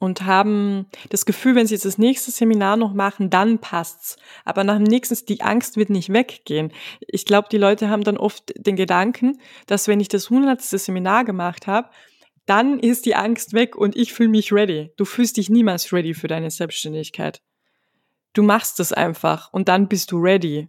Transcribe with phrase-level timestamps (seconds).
[0.00, 4.16] und haben das Gefühl, wenn sie jetzt das nächste Seminar noch machen, dann passt's.
[4.46, 6.72] Aber nach dem nächsten, die Angst wird nicht weggehen.
[7.00, 11.24] Ich glaube, die Leute haben dann oft den Gedanken, dass wenn ich das hundertste Seminar
[11.26, 11.90] gemacht habe,
[12.46, 14.90] dann ist die Angst weg und ich fühle mich ready.
[14.96, 17.42] Du fühlst dich niemals ready für deine Selbstständigkeit.
[18.32, 20.68] Du machst es einfach und dann bist du ready.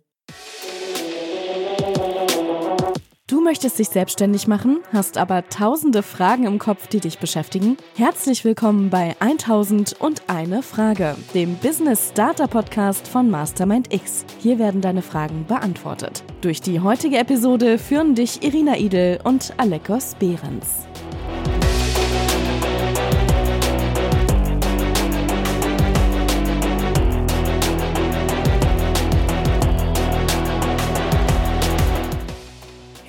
[3.32, 7.78] Du möchtest dich selbstständig machen, hast aber tausende Fragen im Kopf, die dich beschäftigen?
[7.96, 14.26] Herzlich willkommen bei 1000 und eine Frage, dem Business Starter Podcast von Mastermind X.
[14.40, 16.26] Hier werden deine Fragen beantwortet.
[16.42, 20.91] Durch die heutige Episode führen dich Irina Idel und Alekos Behrens.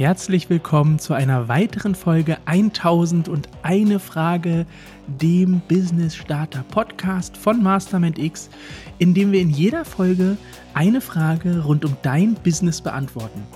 [0.03, 4.67] Herzlich willkommen zu einer weiteren Folge 1001 Frage,
[5.07, 8.51] dem Business Starter Podcast von Mastermind X,
[8.99, 10.37] in dem wir in jeder Folge
[10.75, 13.47] eine Frage rund um dein Business beantworten.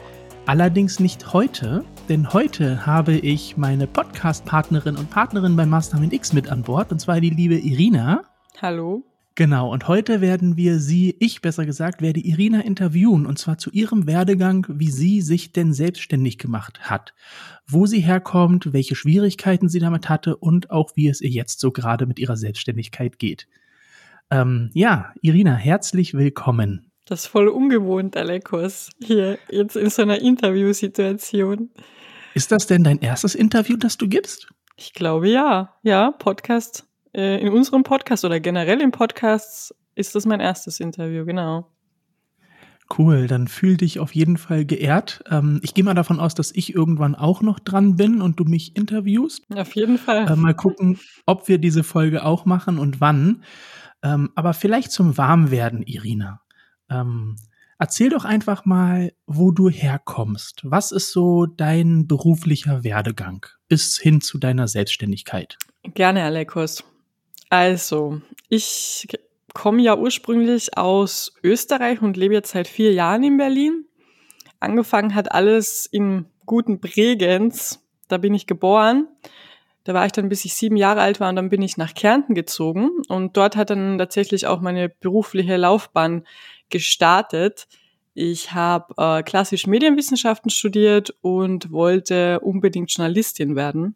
[0.47, 6.49] Allerdings nicht heute, denn heute habe ich meine Podcast-Partnerin und Partnerin bei Mastermind X mit
[6.49, 8.23] an Bord, und zwar die liebe Irina.
[8.63, 9.03] Hallo.
[9.39, 13.71] Genau, und heute werden wir sie, ich besser gesagt, werde Irina interviewen, und zwar zu
[13.71, 17.13] ihrem Werdegang, wie sie sich denn selbstständig gemacht hat,
[17.67, 21.71] wo sie herkommt, welche Schwierigkeiten sie damit hatte und auch wie es ihr jetzt so
[21.71, 23.47] gerade mit ihrer Selbstständigkeit geht.
[24.31, 26.91] Ähm, ja, Irina, herzlich willkommen.
[27.05, 31.69] Das ist voll ungewohnt, Alekos, hier jetzt in so einer Interviewsituation.
[32.33, 34.49] Ist das denn dein erstes Interview, das du gibst?
[34.79, 35.75] Ich glaube ja.
[35.83, 36.86] Ja, Podcast
[37.17, 41.73] äh, in unserem Podcast oder generell im Podcast ist das mein erstes Interview, genau.
[42.97, 45.25] Cool, dann fühl dich auf jeden Fall geehrt.
[45.29, 48.45] Ähm, ich gehe mal davon aus, dass ich irgendwann auch noch dran bin und du
[48.45, 49.43] mich interviewst.
[49.57, 50.31] Auf jeden Fall.
[50.31, 53.43] Äh, mal gucken, ob wir diese Folge auch machen und wann.
[54.03, 56.43] Ähm, aber vielleicht zum Warmwerden, Irina.
[56.89, 57.37] Ähm,
[57.79, 60.61] erzähl doch einfach mal, wo du herkommst.
[60.63, 65.59] Was ist so dein beruflicher Werdegang bis hin zu deiner Selbstständigkeit?
[65.95, 66.85] Gerne, Alekos.
[67.49, 69.07] Also, ich
[69.55, 73.87] komme ja ursprünglich aus Österreich und lebe jetzt seit vier Jahren in Berlin.
[74.61, 77.83] Angefangen hat alles in guten Bregenz.
[78.09, 79.09] Da bin ich geboren.
[79.85, 81.95] Da war ich dann, bis ich sieben Jahre alt war und dann bin ich nach
[81.95, 82.91] Kärnten gezogen.
[83.09, 86.27] Und dort hat dann tatsächlich auch meine berufliche Laufbahn
[86.71, 87.69] gestartet.
[88.13, 93.95] Ich habe äh, klassisch Medienwissenschaften studiert und wollte unbedingt Journalistin werden.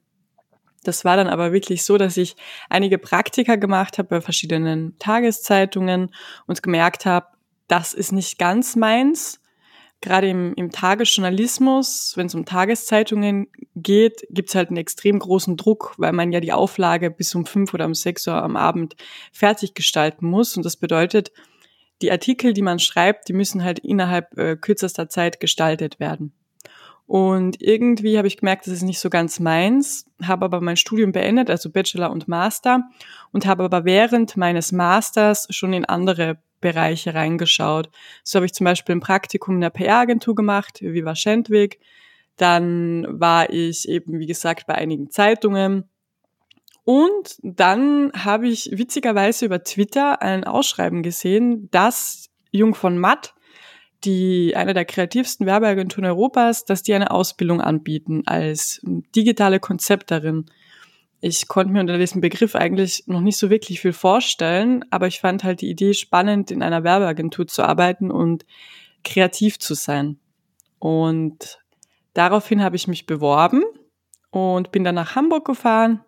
[0.83, 2.37] Das war dann aber wirklich so, dass ich
[2.69, 6.15] einige Praktika gemacht habe bei verschiedenen Tageszeitungen
[6.47, 7.27] und gemerkt habe,
[7.69, 9.41] das ist nicht ganz meins.
[10.01, 15.59] Gerade im, im Tagesjournalismus, wenn es um Tageszeitungen geht, gibt es halt einen extrem großen
[15.59, 18.97] Druck, weil man ja die Auflage bis um fünf oder um sechs Uhr am Abend
[19.31, 20.57] fertig gestalten muss.
[20.57, 21.33] Und das bedeutet,
[22.01, 26.33] die Artikel, die man schreibt, die müssen halt innerhalb äh, kürzester Zeit gestaltet werden.
[27.11, 31.11] Und irgendwie habe ich gemerkt, das ist nicht so ganz meins, habe aber mein Studium
[31.11, 32.85] beendet, also Bachelor und Master,
[33.33, 37.91] und habe aber während meines Masters schon in andere Bereiche reingeschaut.
[38.23, 41.81] So habe ich zum Beispiel ein Praktikum in der PR-Agentur gemacht, wie war Schendwig.
[42.37, 45.91] Dann war ich eben, wie gesagt, bei einigen Zeitungen.
[46.85, 53.35] Und dann habe ich witzigerweise über Twitter ein Ausschreiben gesehen, dass Jung von Matt
[54.05, 60.47] die eine der kreativsten Werbeagenturen Europas, dass die eine Ausbildung anbieten als digitale Konzepterin.
[61.21, 65.21] Ich konnte mir unter diesem Begriff eigentlich noch nicht so wirklich viel vorstellen, aber ich
[65.21, 68.47] fand halt die Idee spannend, in einer Werbeagentur zu arbeiten und
[69.05, 70.19] kreativ zu sein.
[70.79, 71.59] Und
[72.15, 73.63] daraufhin habe ich mich beworben
[74.31, 76.01] und bin dann nach Hamburg gefahren,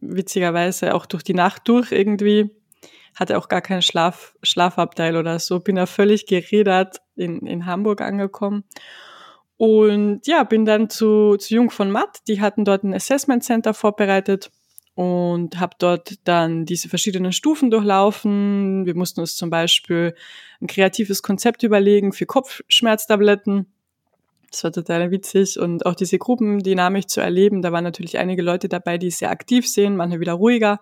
[0.00, 2.50] witzigerweise auch durch die Nacht durch irgendwie
[3.14, 8.00] hatte auch gar keinen Schlaf, Schlafabteil oder so, bin da völlig gerädert in, in Hamburg
[8.00, 8.64] angekommen.
[9.56, 13.72] Und ja, bin dann zu, zu Jung von Matt, die hatten dort ein Assessment Center
[13.72, 14.50] vorbereitet
[14.94, 18.84] und habe dort dann diese verschiedenen Stufen durchlaufen.
[18.84, 20.14] Wir mussten uns zum Beispiel
[20.60, 23.66] ein kreatives Konzept überlegen für Kopfschmerztabletten.
[24.50, 27.62] Das war total witzig und auch diese Gruppendynamik zu erleben.
[27.62, 30.80] Da waren natürlich einige Leute dabei, die sehr aktiv sehen, manche wieder ruhiger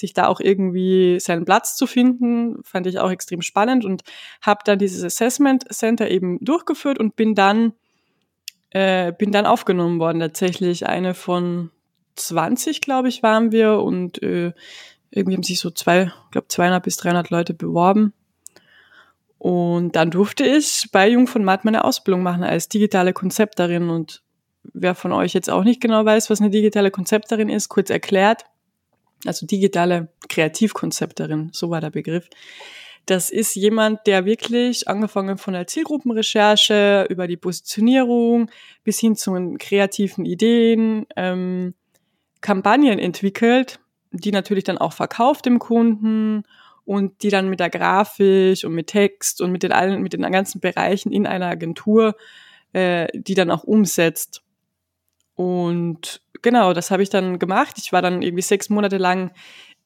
[0.00, 4.02] sich da auch irgendwie seinen Platz zu finden, fand ich auch extrem spannend und
[4.42, 7.74] habe dann dieses Assessment Center eben durchgeführt und bin dann
[8.70, 10.20] äh, bin dann aufgenommen worden.
[10.20, 11.70] Tatsächlich eine von
[12.16, 14.52] 20, glaube ich, waren wir und äh,
[15.10, 18.12] irgendwie haben sich so zwei, glaube 200 bis 300 Leute beworben.
[19.38, 24.22] Und dann durfte ich bei Jung von Matt meine Ausbildung machen als digitale Konzepterin und
[24.62, 28.44] wer von euch jetzt auch nicht genau weiß, was eine digitale Konzepterin ist, kurz erklärt.
[29.26, 32.28] Also digitale Kreativkonzepterin, so war der Begriff.
[33.06, 38.50] Das ist jemand, der wirklich angefangen von der Zielgruppenrecherche über die Positionierung
[38.84, 41.74] bis hin zu kreativen Ideen ähm,
[42.40, 43.80] Kampagnen entwickelt,
[44.12, 46.44] die natürlich dann auch verkauft dem Kunden
[46.84, 50.22] und die dann mit der Grafik und mit Text und mit den allen, mit den
[50.22, 52.16] ganzen Bereichen in einer Agentur,
[52.72, 54.42] äh, die dann auch umsetzt.
[55.34, 57.76] Und genau, das habe ich dann gemacht.
[57.78, 59.32] Ich war dann irgendwie sechs Monate lang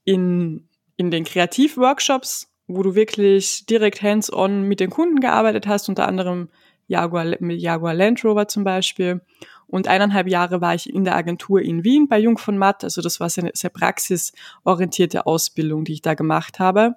[0.04, 6.06] in, in den Kreativworkshops, wo du wirklich direkt hands-on mit den Kunden gearbeitet hast, unter
[6.08, 6.48] anderem
[6.86, 9.20] Jaguar, mit Jaguar Land Rover zum Beispiel.
[9.66, 12.84] Und eineinhalb Jahre war ich in der Agentur in Wien bei Jung von Matt.
[12.84, 16.96] Also das war eine sehr praxisorientierte Ausbildung, die ich da gemacht habe.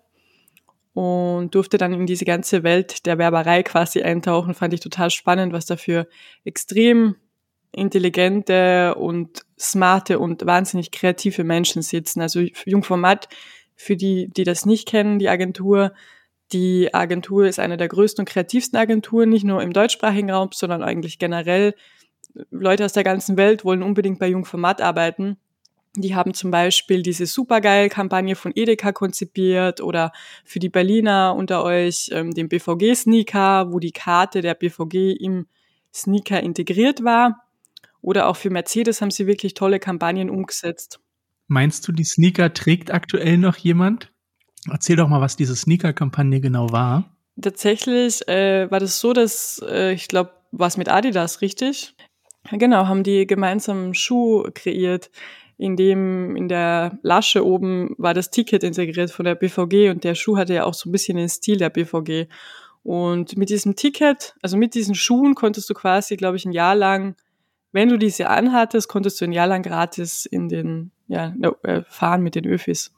[0.94, 4.53] Und durfte dann in diese ganze Welt der Werberei quasi eintauchen.
[4.53, 6.07] Fand ich total spannend, was dafür
[6.44, 7.15] extrem
[7.72, 12.22] intelligente und smarte und wahnsinnig kreative Menschen sitzen.
[12.22, 13.28] Also Jungformat,
[13.75, 15.94] für die, die das nicht kennen, die Agentur,
[16.52, 20.81] die Agentur ist eine der größten und kreativsten Agenturen, nicht nur im deutschsprachigen Raum, sondern
[20.81, 21.75] eigentlich generell.
[22.52, 25.38] Leute aus der ganzen Welt wollen unbedingt bei Jungformat arbeiten.
[25.96, 30.12] Die haben zum Beispiel diese Supergeil-Kampagne von Edeka konzipiert oder
[30.46, 35.48] für die Berliner unter euch ähm, den BVG-Sneaker, wo die Karte der BVG im
[35.92, 37.47] Sneaker integriert war.
[38.02, 41.00] Oder auch für Mercedes haben sie wirklich tolle Kampagnen umgesetzt.
[41.48, 44.12] Meinst du, die Sneaker trägt aktuell noch jemand?
[44.70, 47.16] Erzähl doch mal, was diese Sneaker-Kampagne genau war.
[47.42, 51.96] Tatsächlich äh, war das so, dass äh, ich glaube, was mit Adidas, richtig?
[52.52, 55.12] Genau, haben die gemeinsam einen Schuh kreiert,
[55.58, 60.16] in dem in der Lasche oben war das Ticket integriert von der BVG und der
[60.16, 62.28] Schuh hatte ja auch so ein bisschen den Stil der BVG.
[62.84, 66.76] Und mit diesem Ticket, also mit diesen Schuhen konntest du quasi, glaube ich, ein Jahr
[66.76, 67.16] lang
[67.72, 71.34] wenn du diese anhattest, konntest du ein Jahr lang gratis in den, ja,
[71.64, 72.92] äh, fahren mit den Öfis.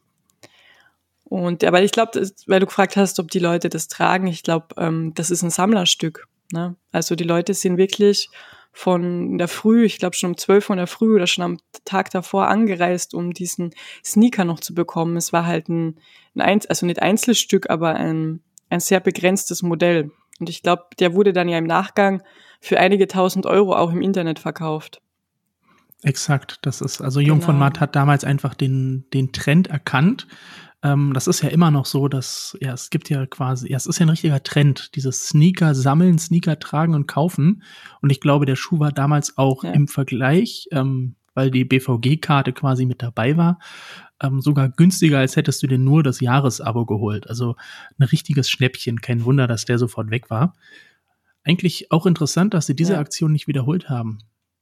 [1.23, 4.67] Und, aber ich glaube, weil du gefragt hast, ob die Leute das tragen, ich glaube,
[4.77, 6.27] ähm, das ist ein Sammlerstück.
[6.51, 6.75] Ne?
[6.91, 8.29] Also die Leute sind wirklich
[8.71, 11.57] von der Früh, ich glaube schon um zwölf Uhr in der Früh oder schon am
[11.85, 13.71] Tag davor angereist, um diesen
[14.03, 15.17] Sneaker noch zu bekommen.
[15.17, 15.99] Es war halt ein,
[16.35, 20.11] ein also nicht Einzelstück, aber ein, ein sehr begrenztes Modell.
[20.39, 22.23] Und ich glaube, der wurde dann ja im Nachgang
[22.59, 25.01] für einige tausend Euro auch im Internet verkauft.
[26.03, 27.47] Exakt, das ist, also Jung genau.
[27.47, 30.27] von Matt hat damals einfach den, den Trend erkannt.
[30.81, 33.85] Ähm, das ist ja immer noch so, dass, ja, es gibt ja quasi, ja, es
[33.85, 37.63] ist ja ein richtiger Trend, dieses Sneaker sammeln, Sneaker tragen und kaufen.
[38.01, 39.71] Und ich glaube, der Schuh war damals auch ja.
[39.71, 43.59] im Vergleich, ähm, weil die BVG-Karte quasi mit dabei war,
[44.21, 47.29] ähm, sogar günstiger, als hättest du dir nur das Jahresabo geholt.
[47.29, 47.55] Also
[47.97, 49.01] ein richtiges Schnäppchen.
[49.01, 50.55] Kein Wunder, dass der sofort weg war.
[51.43, 52.99] Eigentlich auch interessant, dass sie diese ja.
[52.99, 54.19] Aktion nicht wiederholt haben.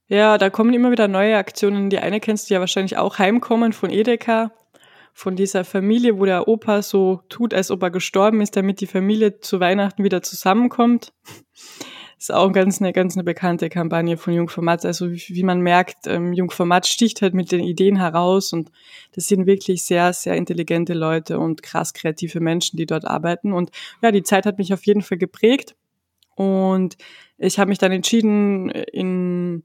[0.08, 1.90] Ja, da kommen immer wieder neue Aktionen.
[1.90, 4.52] Die eine kennst du ja wahrscheinlich auch, Heimkommen von Edeka,
[5.14, 8.88] von dieser Familie, wo der Opa so tut, als ob er gestorben ist, damit die
[8.88, 11.12] Familie zu Weihnachten wieder zusammenkommt.
[12.20, 14.86] ist auch ganz eine ganz eine bekannte Kampagne von Jungformat.
[14.86, 18.72] Also wie, wie man merkt, ähm, Jungformat sticht halt mit den Ideen heraus und
[19.14, 23.54] das sind wirklich sehr, sehr intelligente Leute und krass kreative Menschen, die dort arbeiten.
[23.54, 23.72] Und
[24.02, 25.76] ja, die Zeit hat mich auf jeden Fall geprägt.
[26.38, 26.98] Und
[27.38, 29.64] ich habe mich dann entschieden, in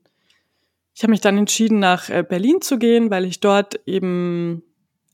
[0.94, 4.62] ich habe mich dann entschieden, nach äh, Berlin zu gehen, weil ich dort eben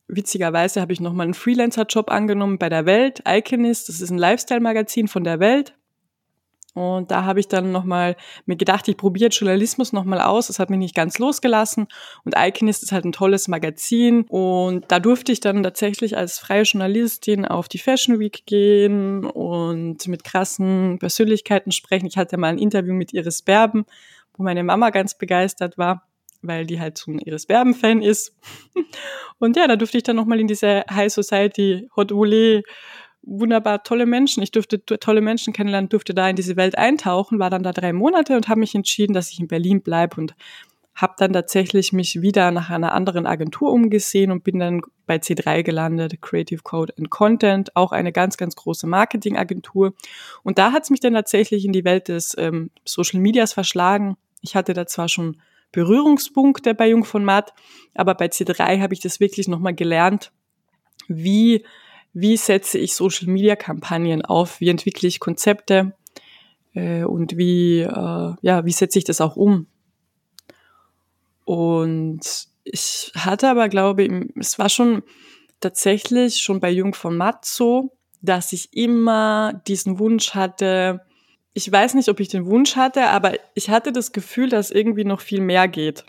[0.08, 5.06] witzigerweise habe ich nochmal einen Freelancer-Job angenommen bei der Welt, Iconist, das ist ein Lifestyle-Magazin
[5.06, 5.74] von der Welt.
[6.74, 10.46] Und da habe ich dann nochmal mir gedacht, ich probiere Journalismus nochmal aus.
[10.46, 11.88] Das hat mich nicht ganz losgelassen.
[12.24, 14.24] Und Iconist ist halt ein tolles Magazin.
[14.28, 20.06] Und da durfte ich dann tatsächlich als freie Journalistin auf die Fashion Week gehen und
[20.06, 22.06] mit krassen Persönlichkeiten sprechen.
[22.06, 23.84] Ich hatte mal ein Interview mit Iris Berben,
[24.36, 26.04] wo meine Mama ganz begeistert war
[26.42, 28.32] weil die halt so ein Iris Berben-Fan ist.
[29.38, 32.62] Und ja, da durfte ich dann nochmal in diese High Society Hot Volley
[33.22, 34.42] wunderbar tolle Menschen.
[34.42, 37.92] Ich durfte tolle Menschen kennenlernen, durfte da in diese Welt eintauchen, war dann da drei
[37.92, 40.34] Monate und habe mich entschieden, dass ich in Berlin bleibe und
[40.94, 45.62] habe dann tatsächlich mich wieder nach einer anderen Agentur umgesehen und bin dann bei C3
[45.62, 49.94] gelandet, Creative Code and Content, auch eine ganz, ganz große Marketingagentur.
[50.42, 54.16] Und da hat es mich dann tatsächlich in die Welt des ähm, Social Medias verschlagen.
[54.40, 57.52] Ich hatte da zwar schon Berührungspunkte bei Jung von Matt,
[57.94, 60.32] aber bei C3 habe ich das wirklich nochmal gelernt,
[61.06, 61.64] wie
[62.12, 65.92] wie setze ich Social-Media-Kampagnen auf, wie entwickle ich Konzepte
[66.74, 69.66] äh, und wie, äh, ja, wie setze ich das auch um.
[71.44, 72.20] Und
[72.64, 75.02] ich hatte aber, glaube ich, es war schon
[75.60, 81.00] tatsächlich schon bei Jung von Matt so, dass ich immer diesen Wunsch hatte,
[81.54, 85.04] ich weiß nicht, ob ich den Wunsch hatte, aber ich hatte das Gefühl, dass irgendwie
[85.04, 86.04] noch viel mehr geht.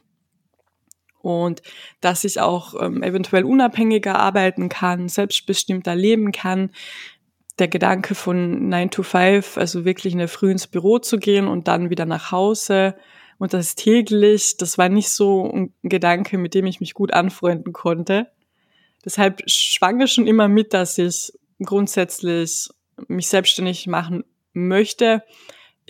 [1.21, 1.61] Und
[2.01, 6.71] dass ich auch ähm, eventuell unabhängiger arbeiten kann, selbstbestimmter leben kann.
[7.59, 11.47] Der Gedanke von 9 to 5, also wirklich in der Früh ins Büro zu gehen
[11.47, 12.95] und dann wieder nach Hause
[13.39, 17.73] und das täglich, das war nicht so ein Gedanke, mit dem ich mich gut anfreunden
[17.73, 18.27] konnte.
[19.03, 21.31] Deshalb schwang es schon immer mit, dass ich
[21.63, 22.67] grundsätzlich
[23.07, 25.23] mich selbstständig machen möchte.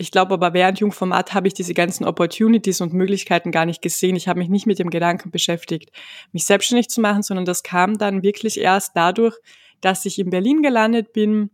[0.00, 4.16] Ich glaube aber während Jungformat habe ich diese ganzen Opportunities und Möglichkeiten gar nicht gesehen.
[4.16, 5.90] Ich habe mich nicht mit dem Gedanken beschäftigt,
[6.32, 9.36] mich selbstständig zu machen, sondern das kam dann wirklich erst dadurch,
[9.82, 11.50] dass ich in Berlin gelandet bin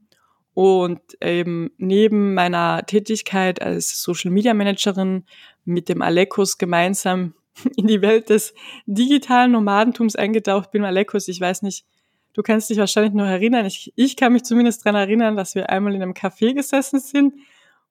[0.55, 5.25] und eben neben meiner Tätigkeit als Social Media Managerin
[5.65, 7.35] mit dem Alekos gemeinsam
[7.76, 8.55] in die Welt des
[8.87, 10.85] digitalen Nomadentums eingetaucht bin.
[10.85, 11.85] Alekos, ich weiß nicht,
[12.33, 13.67] du kannst dich wahrscheinlich noch erinnern.
[13.67, 17.35] Ich, ich kann mich zumindest dran erinnern, dass wir einmal in einem Café gesessen sind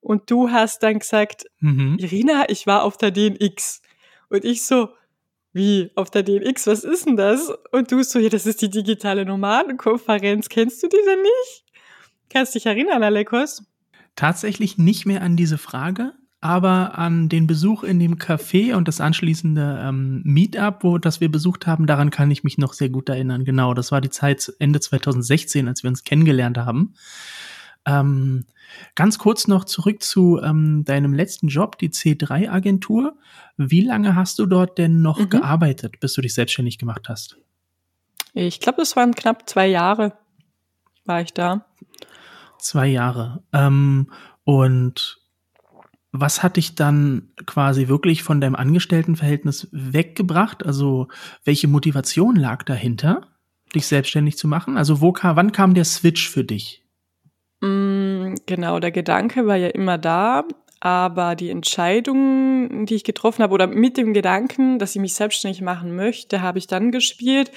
[0.06, 1.98] und du hast dann gesagt, mhm.
[1.98, 3.82] Irina, ich war auf der DNX.
[4.30, 4.90] Und ich so,
[5.52, 7.52] wie, auf der DNX, was ist denn das?
[7.72, 10.48] Und du so, ja, das ist die digitale Nomadenkonferenz.
[10.50, 11.64] Kennst du die denn nicht?
[12.30, 13.64] Kannst dich erinnern, Alekos?
[14.16, 19.02] Tatsächlich nicht mehr an diese Frage, aber an den Besuch in dem Café und das
[19.02, 23.10] anschließende ähm, Meetup, wo das wir besucht haben, daran kann ich mich noch sehr gut
[23.10, 23.44] erinnern.
[23.44, 26.94] Genau, das war die Zeit Ende 2016, als wir uns kennengelernt haben.
[27.86, 28.46] Ähm,
[28.96, 33.18] ganz kurz noch zurück zu ähm, deinem letzten Job, die C3-Agentur.
[33.58, 35.30] Wie lange hast du dort denn noch mhm.
[35.30, 37.38] gearbeitet, bis du dich selbstständig gemacht hast?
[38.34, 40.14] Ich glaube, es waren knapp zwei Jahre,
[41.06, 41.66] war ich da.
[42.60, 43.44] Zwei Jahre.
[43.54, 44.12] Ähm,
[44.44, 45.22] und
[46.12, 50.66] was hat dich dann quasi wirklich von deinem Angestelltenverhältnis weggebracht?
[50.66, 51.08] Also
[51.44, 53.28] welche Motivation lag dahinter,
[53.74, 54.78] dich selbstständig zu machen?
[54.78, 56.85] Also wo kam, wann kam der Switch für dich?
[57.62, 60.46] Mm, genau, der Gedanke war ja immer da,
[60.80, 65.62] aber die Entscheidung, die ich getroffen habe, oder mit dem Gedanken, dass ich mich selbstständig
[65.62, 67.52] machen möchte, habe ich dann gespielt.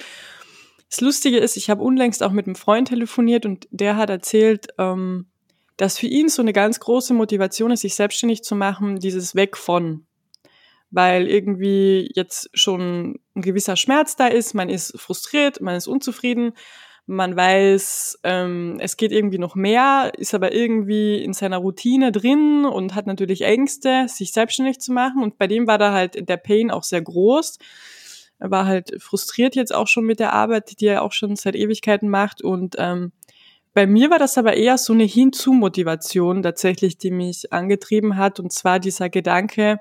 [0.89, 4.69] Das Lustige ist, ich habe unlängst auch mit einem Freund telefoniert und der hat erzählt,
[4.79, 5.27] ähm,
[5.77, 9.55] dass für ihn so eine ganz große Motivation ist, sich selbstständig zu machen, dieses Weg
[9.55, 10.05] von.
[10.91, 16.53] Weil irgendwie jetzt schon ein gewisser Schmerz da ist, man ist frustriert, man ist unzufrieden
[17.09, 22.65] man weiß, ähm, es geht irgendwie noch mehr, ist aber irgendwie in seiner Routine drin
[22.65, 25.23] und hat natürlich Ängste, sich selbstständig zu machen.
[25.23, 27.57] Und bei dem war da halt der Pain auch sehr groß.
[28.37, 31.55] Er war halt frustriert jetzt auch schon mit der Arbeit, die er auch schon seit
[31.55, 32.43] Ewigkeiten macht.
[32.43, 33.11] Und ähm,
[33.73, 38.39] bei mir war das aber eher so eine Hinzu-Motivation tatsächlich, die mich angetrieben hat.
[38.39, 39.79] Und zwar dieser Gedanke,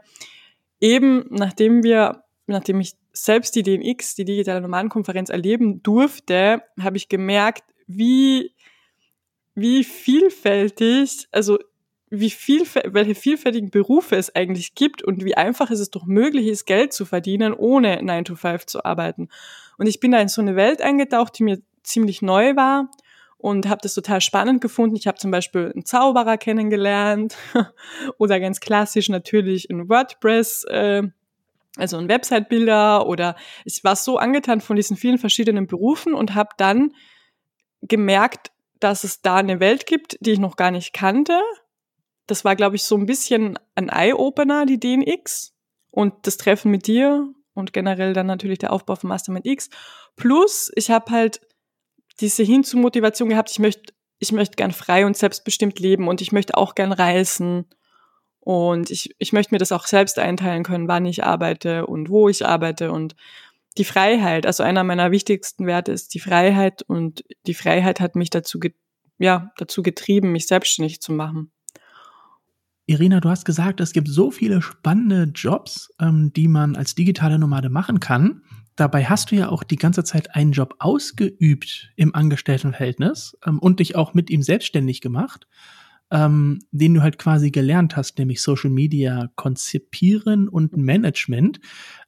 [0.80, 2.94] eben nachdem wir, nachdem ich
[3.24, 8.52] selbst die DNX, die digitale Nomadenkonferenz, erleben durfte, habe ich gemerkt, wie,
[9.54, 11.58] wie vielfältig, also
[12.10, 16.64] wie viel, welche vielfältigen Berufe es eigentlich gibt und wie einfach es doch möglich ist,
[16.64, 19.28] Geld zu verdienen, ohne 9 to 5 zu arbeiten.
[19.76, 22.90] Und ich bin da in so eine Welt eingetaucht, die mir ziemlich neu war
[23.36, 24.96] und habe das total spannend gefunden.
[24.96, 27.36] Ich habe zum Beispiel einen Zauberer kennengelernt
[28.18, 31.02] oder ganz klassisch natürlich in WordPress äh,
[31.78, 36.50] also ein Website-Bilder oder ich war so angetan von diesen vielen verschiedenen Berufen und habe
[36.56, 36.92] dann
[37.82, 41.40] gemerkt, dass es da eine Welt gibt, die ich noch gar nicht kannte.
[42.26, 45.54] Das war, glaube ich, so ein bisschen ein Eye-Opener, die DNX
[45.90, 49.70] und das Treffen mit dir und generell dann natürlich der Aufbau von Mastermind X.
[50.16, 51.40] Plus, ich habe halt
[52.20, 56.56] diese Hinzu-Motivation gehabt, ich möchte ich möchte gern frei und selbstbestimmt leben und ich möchte
[56.56, 57.66] auch gern reisen
[58.48, 62.30] und ich, ich möchte mir das auch selbst einteilen können, wann ich arbeite und wo
[62.30, 63.14] ich arbeite und
[63.76, 64.46] die Freiheit.
[64.46, 68.58] Also einer meiner wichtigsten Werte ist die Freiheit und die Freiheit hat mich dazu,
[69.18, 71.52] ja, dazu getrieben, mich selbstständig zu machen.
[72.86, 77.38] Irina, du hast gesagt, es gibt so viele spannende Jobs, ähm, die man als digitale
[77.38, 78.40] Nomade machen kann.
[78.76, 83.80] Dabei hast du ja auch die ganze Zeit einen Job ausgeübt im Angestelltenverhältnis ähm, und
[83.80, 85.46] dich auch mit ihm selbstständig gemacht
[86.10, 91.60] ähm, den du halt quasi gelernt hast, nämlich Social Media konzipieren und Management.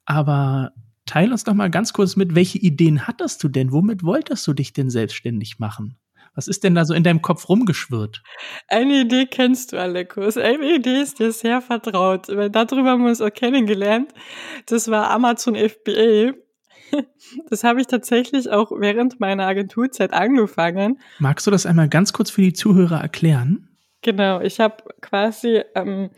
[0.04, 0.72] Aber
[1.06, 3.72] teil uns doch mal ganz kurz mit, welche Ideen hattest du denn?
[3.72, 5.96] Womit wolltest du dich denn selbstständig machen?
[6.34, 8.22] Was ist denn da so in deinem Kopf rumgeschwirrt?
[8.68, 10.36] Eine Idee kennst du, Alekus.
[10.36, 12.28] Eine Idee ist dir sehr vertraut.
[12.28, 14.12] Weil darüber haben wir uns auch kennengelernt.
[14.66, 16.32] Das war Amazon FBA.
[17.50, 20.98] Das habe ich tatsächlich auch während meiner Agenturzeit angefangen.
[21.20, 23.69] Magst du das einmal ganz kurz für die Zuhörer erklären?
[24.02, 26.10] Genau, ich habe quasi ähm,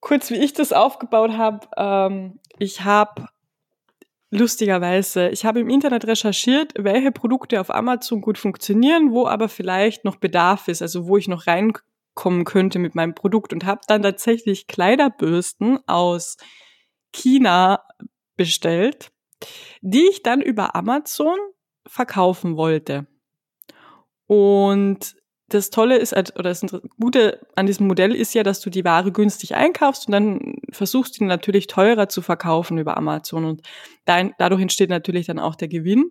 [0.00, 3.26] kurz, wie ich das aufgebaut habe, ähm, ich habe
[4.30, 10.04] lustigerweise, ich habe im Internet recherchiert, welche Produkte auf Amazon gut funktionieren, wo aber vielleicht
[10.04, 14.02] noch Bedarf ist, also wo ich noch reinkommen könnte mit meinem Produkt und habe dann
[14.02, 16.36] tatsächlich Kleiderbürsten aus
[17.12, 17.84] China
[18.36, 19.12] bestellt,
[19.80, 21.36] die ich dann über Amazon
[21.86, 23.06] verkaufen wollte.
[24.26, 25.16] Und
[25.54, 26.64] das Tolle ist, oder das
[27.00, 31.18] Gute an diesem Modell ist ja, dass du die Ware günstig einkaufst und dann versuchst,
[31.18, 33.44] die natürlich teurer zu verkaufen über Amazon.
[33.44, 33.62] Und
[34.04, 36.10] dadurch entsteht natürlich dann auch der Gewinn.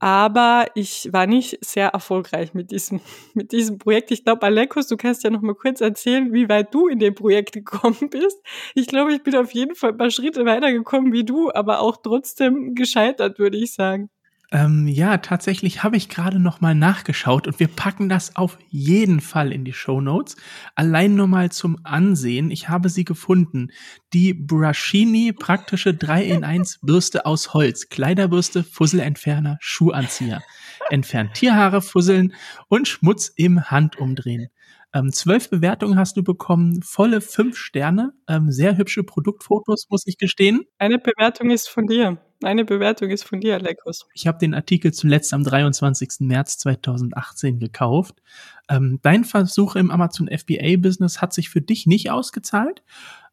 [0.00, 3.00] Aber ich war nicht sehr erfolgreich mit diesem,
[3.34, 4.10] mit diesem Projekt.
[4.10, 7.14] Ich glaube, Alekos, du kannst ja noch mal kurz erzählen, wie weit du in dem
[7.14, 8.40] Projekt gekommen bist.
[8.74, 11.96] Ich glaube, ich bin auf jeden Fall ein paar Schritte weitergekommen wie du, aber auch
[11.96, 14.10] trotzdem gescheitert, würde ich sagen.
[14.50, 19.20] Ähm, ja, tatsächlich habe ich gerade noch mal nachgeschaut und wir packen das auf jeden
[19.20, 20.36] Fall in die Show Notes.
[20.74, 22.50] Allein nur mal zum Ansehen.
[22.50, 23.68] Ich habe sie gefunden.
[24.14, 27.90] Die Brushini praktische 3 in 1 Bürste aus Holz.
[27.90, 30.42] Kleiderbürste, Fusselentferner, Schuhanzieher.
[30.88, 32.32] Entfernt Tierhaare, Fusseln
[32.68, 34.48] und Schmutz im Handumdrehen.
[34.94, 40.16] Ähm, zwölf Bewertungen hast du bekommen, volle fünf Sterne, ähm, sehr hübsche Produktfotos, muss ich
[40.16, 40.62] gestehen.
[40.78, 42.18] Eine Bewertung ist von dir.
[42.42, 44.06] Eine Bewertung ist von dir, Alekos.
[44.14, 46.20] Ich habe den Artikel zuletzt am 23.
[46.20, 48.22] März 2018 gekauft.
[48.68, 52.82] Ähm, dein Versuch im Amazon FBA-Business hat sich für dich nicht ausgezahlt.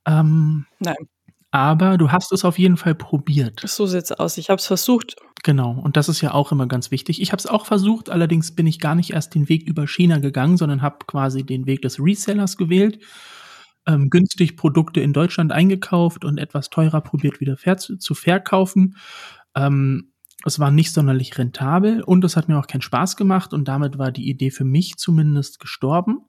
[0.08, 0.96] Ähm, Nein.
[1.52, 3.62] Aber du hast es auf jeden Fall probiert.
[3.64, 4.38] So sieht's aus.
[4.38, 5.16] Ich habe es versucht.
[5.44, 7.22] Genau, und das ist ja auch immer ganz wichtig.
[7.22, 10.18] Ich habe es auch versucht, allerdings bin ich gar nicht erst den Weg über China
[10.18, 13.00] gegangen, sondern habe quasi den Weg des Resellers gewählt,
[13.88, 18.98] ähm, günstig Produkte in Deutschland eingekauft und etwas teurer probiert wieder zu verkaufen.
[19.56, 20.12] Ähm,
[20.44, 23.98] es war nicht sonderlich rentabel und es hat mir auch keinen Spaß gemacht und damit
[23.98, 26.22] war die Idee für mich zumindest gestorben.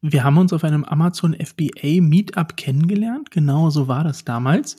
[0.00, 4.76] Wir haben uns auf einem Amazon FBA Meetup kennengelernt, genau so war das damals.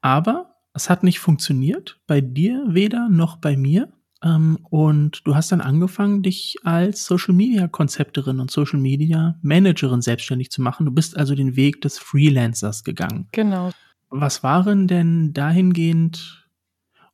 [0.00, 3.92] Aber es hat nicht funktioniert, bei dir weder noch bei mir.
[4.22, 10.00] Ähm, und du hast dann angefangen, dich als Social Media Konzepterin und Social Media Managerin
[10.00, 10.86] selbstständig zu machen.
[10.86, 13.28] Du bist also den Weg des Freelancers gegangen.
[13.32, 13.72] Genau.
[14.10, 16.48] Was waren denn dahingehend,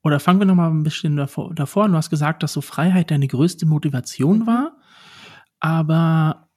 [0.02, 1.88] oder fangen wir nochmal ein bisschen davor, davor.
[1.88, 4.76] Du hast gesagt, dass so Freiheit deine größte Motivation war.
[5.60, 6.48] Aber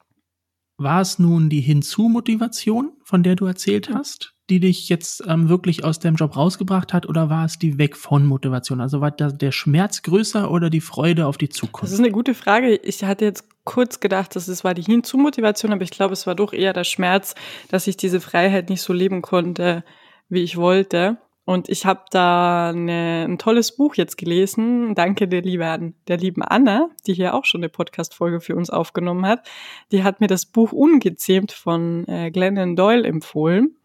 [0.78, 5.86] war es nun die Hinzu-Motivation, von der du erzählt hast, die dich jetzt ähm, wirklich
[5.86, 8.82] aus dem Job rausgebracht hat, oder war es die Weg von Motivation?
[8.82, 11.86] Also war der Schmerz größer oder die Freude auf die Zukunft?
[11.86, 12.76] Das ist eine gute Frage.
[12.76, 16.36] Ich hatte jetzt kurz gedacht, dass es war die Hinzu-Motivation, aber ich glaube, es war
[16.36, 17.34] doch eher der Schmerz,
[17.70, 19.86] dass ich diese Freiheit nicht so leben konnte,
[20.28, 21.18] wie ich wollte.
[21.46, 24.96] Und ich habe da eine, ein tolles Buch jetzt gelesen.
[24.96, 29.26] Danke der, liebe, der lieben Anna, die hier auch schon eine Podcast-Folge für uns aufgenommen
[29.26, 29.48] hat.
[29.92, 33.76] Die hat mir das Buch Ungezähmt von äh, Glennon Doyle empfohlen.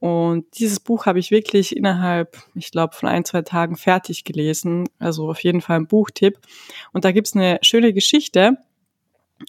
[0.00, 4.88] Und dieses Buch habe ich wirklich innerhalb, ich glaube, von ein, zwei Tagen fertig gelesen.
[4.98, 6.38] Also auf jeden Fall ein Buchtipp.
[6.92, 8.58] Und da gibt's eine schöne Geschichte,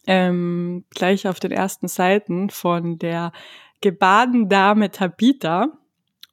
[0.07, 3.31] ähm, gleich auf den ersten Seiten von der
[3.81, 5.77] Gebadendame Tabitha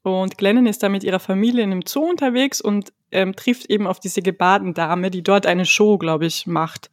[0.03, 3.87] und Glennon ist da mit ihrer Familie in einem Zoo unterwegs und ähm, trifft eben
[3.87, 6.91] auf diese Gebadendame, die dort eine Show, glaube ich, macht.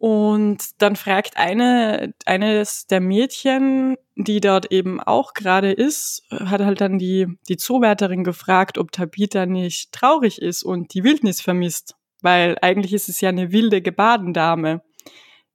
[0.00, 6.80] Und dann fragt eine, eines der Mädchen, die dort eben auch gerade ist, hat halt
[6.80, 11.96] dann die, die Zoowärterin gefragt, ob Tabitha nicht traurig ist und die Wildnis vermisst.
[12.22, 14.80] Weil eigentlich ist es ja eine wilde Gebadendame,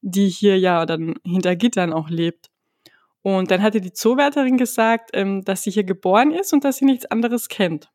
[0.01, 2.51] die hier ja dann hinter Gittern auch lebt.
[3.23, 6.85] Und dann hatte die Zoowärterin gesagt, ähm, dass sie hier geboren ist und dass sie
[6.85, 7.89] nichts anderes kennt.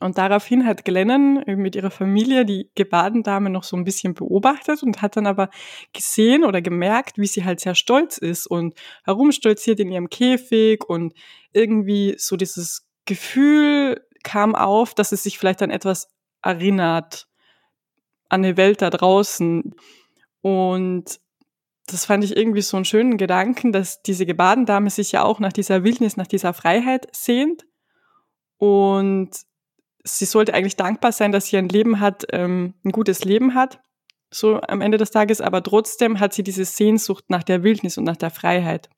[0.00, 5.02] Und daraufhin hat Glennon mit ihrer Familie die Gebadendame noch so ein bisschen beobachtet und
[5.02, 5.50] hat dann aber
[5.92, 11.14] gesehen oder gemerkt, wie sie halt sehr stolz ist und herumstolziert in ihrem Käfig und
[11.52, 16.08] irgendwie so dieses Gefühl kam auf, dass es sich vielleicht an etwas
[16.42, 17.26] erinnert,
[18.28, 19.74] an eine Welt da draußen.
[20.42, 21.20] Und
[21.86, 25.52] das fand ich irgendwie so einen schönen Gedanken, dass diese Gebadendame sich ja auch nach
[25.52, 27.66] dieser Wildnis, nach dieser Freiheit sehnt.
[28.58, 29.47] Und
[30.08, 33.80] sie sollte eigentlich dankbar sein, dass sie ein Leben hat, ähm, ein gutes Leben hat,
[34.30, 38.04] so am Ende des Tages, aber trotzdem hat sie diese Sehnsucht nach der Wildnis und
[38.04, 38.88] nach der Freiheit.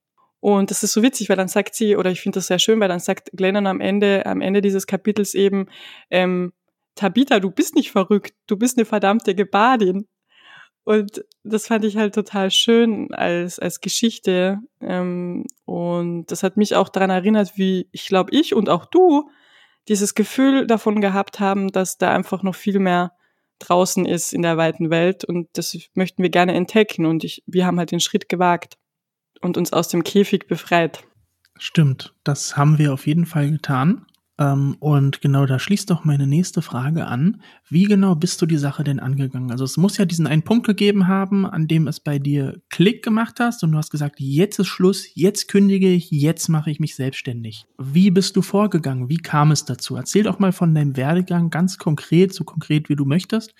[0.41, 2.81] Und das ist so witzig, weil dann sagt sie, oder ich finde das sehr schön,
[2.81, 5.67] weil dann sagt Glennon am Ende, am Ende dieses Kapitels eben,
[6.11, 6.53] ähm,
[6.95, 10.09] Tabitha, du bist nicht verrückt, du bist eine verdammte Gebadin.
[10.85, 14.59] Und das fand ich halt total schön als, als Geschichte.
[14.81, 19.31] Ähm, und das hat mich auch daran erinnert, wie ich glaube, ich und auch du
[19.89, 23.13] dieses Gefühl davon gehabt haben, dass da einfach noch viel mehr
[23.59, 25.25] draußen ist in der weiten Welt.
[25.25, 27.07] Und das möchten wir gerne entdecken.
[27.07, 28.77] Und ich, wir haben halt den Schritt gewagt
[29.41, 31.05] und uns aus dem Käfig befreit.
[31.59, 34.07] Stimmt, das haben wir auf jeden Fall getan.
[34.41, 37.43] Ähm, und genau da schließt doch meine nächste Frage an.
[37.69, 39.51] Wie genau bist du die Sache denn angegangen?
[39.51, 43.05] Also es muss ja diesen einen Punkt gegeben haben, an dem es bei dir Klick
[43.05, 46.81] gemacht hast und du hast gesagt, jetzt ist Schluss, jetzt kündige ich, jetzt mache ich
[46.81, 47.67] mich selbstständig.
[47.79, 49.11] Wie bist du vorgegangen?
[49.11, 49.97] Wie kam es dazu?
[49.97, 53.55] Erzähl doch mal von deinem Werdegang ganz konkret, so konkret wie du möchtest.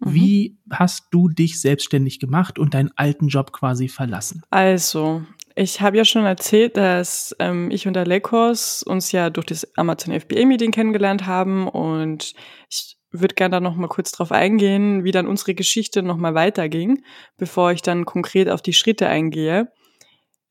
[0.00, 0.14] Mhm.
[0.14, 4.42] Wie hast du dich selbstständig gemacht und deinen alten Job quasi verlassen?
[4.50, 5.22] Also,
[5.58, 10.18] ich habe ja schon erzählt, dass ähm, ich und Alekos uns ja durch das Amazon
[10.18, 12.34] FBA-Meeting kennengelernt haben und
[12.70, 16.34] ich würde gerne da noch mal kurz drauf eingehen, wie dann unsere Geschichte noch mal
[16.34, 17.02] weiterging,
[17.38, 19.72] bevor ich dann konkret auf die Schritte eingehe.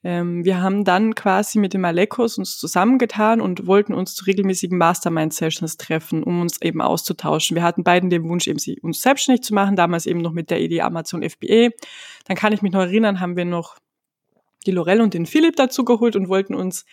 [0.03, 4.77] Ähm, wir haben dann quasi mit dem Alekos uns zusammengetan und wollten uns zu regelmäßigen
[4.77, 7.55] Mastermind-Sessions treffen, um uns eben auszutauschen.
[7.55, 10.59] Wir hatten beiden den Wunsch, eben uns selbstständig zu machen, damals eben noch mit der
[10.59, 11.69] Idee Amazon FBA.
[12.25, 13.77] Dann kann ich mich noch erinnern, haben wir noch
[14.65, 16.85] die Lorelle und den Philipp dazu geholt und wollten uns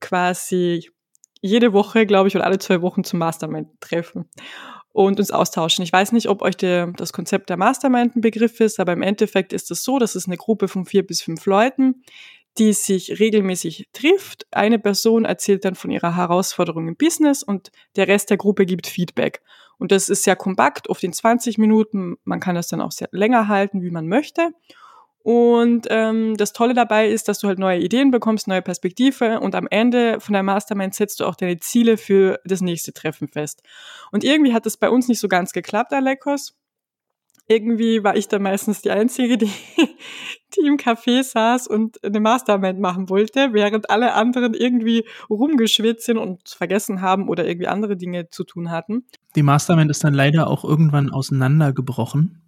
[0.00, 0.90] quasi
[1.40, 4.28] jede Woche, glaube ich, oder alle zwei Wochen zum Mastermind treffen
[4.92, 5.82] und uns austauschen.
[5.82, 9.02] Ich weiß nicht, ob euch der, das Konzept der Mastermind ein Begriff ist, aber im
[9.02, 12.02] Endeffekt ist es so, dass es eine Gruppe von vier bis fünf Leuten,
[12.58, 14.46] die sich regelmäßig trifft.
[14.50, 18.86] Eine Person erzählt dann von ihrer Herausforderung im Business und der Rest der Gruppe gibt
[18.86, 19.42] Feedback.
[19.78, 22.16] Und das ist sehr kompakt, oft in 20 Minuten.
[22.24, 24.50] Man kann das dann auch sehr länger halten, wie man möchte.
[25.22, 29.54] Und ähm, das Tolle dabei ist, dass du halt neue Ideen bekommst, neue Perspektive und
[29.54, 33.62] am Ende von der Mastermind setzt du auch deine Ziele für das nächste Treffen fest.
[34.10, 36.58] Und irgendwie hat das bei uns nicht so ganz geklappt, Alekos.
[37.46, 39.50] Irgendwie war ich dann meistens die Einzige, die,
[40.56, 46.18] die im Café saß und eine Mastermind machen wollte, während alle anderen irgendwie rumgeschwitzt sind
[46.18, 49.04] und vergessen haben oder irgendwie andere Dinge zu tun hatten.
[49.36, 52.42] Die Mastermind ist dann leider auch irgendwann auseinandergebrochen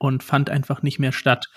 [0.00, 1.50] und fand einfach nicht mehr statt.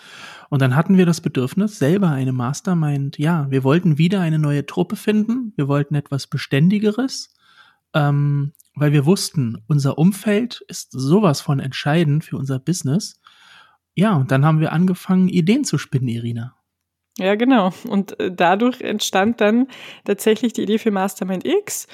[0.54, 4.68] Und dann hatten wir das Bedürfnis, selber eine Mastermind, ja, wir wollten wieder eine neue
[4.68, 7.34] Truppe finden, wir wollten etwas Beständigeres,
[7.96, 13.20] ähm, weil wir wussten, unser Umfeld ist sowas von entscheidend für unser Business.
[13.96, 16.54] Ja, und dann haben wir angefangen, Ideen zu spinnen, Irina.
[17.18, 17.74] Ja, genau.
[17.88, 19.66] Und äh, dadurch entstand dann
[20.06, 21.88] tatsächlich die Idee für Mastermind X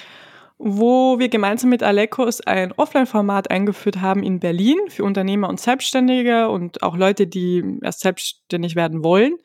[0.62, 6.50] wo wir gemeinsam mit Alekos ein Offline-Format eingeführt haben in Berlin für Unternehmer und Selbstständige
[6.50, 9.36] und auch Leute, die erst selbstständig werden wollen.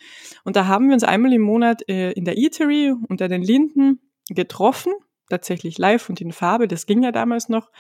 [0.44, 4.02] Und da haben wir uns einmal im Monat äh, in der Eatery unter den Linden
[4.30, 4.92] getroffen,
[5.30, 7.72] tatsächlich live und in Farbe, das ging ja damals noch,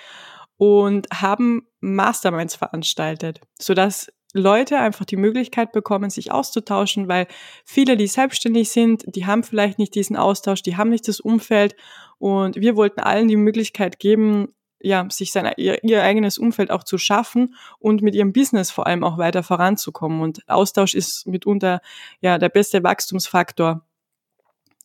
[0.56, 7.28] und haben Masterminds veranstaltet, sodass Leute einfach die Möglichkeit bekommen, sich auszutauschen, weil
[7.64, 11.76] viele, die selbstständig sind, die haben vielleicht nicht diesen Austausch, die haben nicht das Umfeld
[12.18, 14.50] und wir wollten allen die Möglichkeit geben,
[14.82, 18.86] ja, sich sein, ihr, ihr eigenes Umfeld auch zu schaffen und mit ihrem Business vor
[18.86, 20.22] allem auch weiter voranzukommen.
[20.22, 21.82] Und Austausch ist mitunter
[22.20, 23.86] ja der beste Wachstumsfaktor.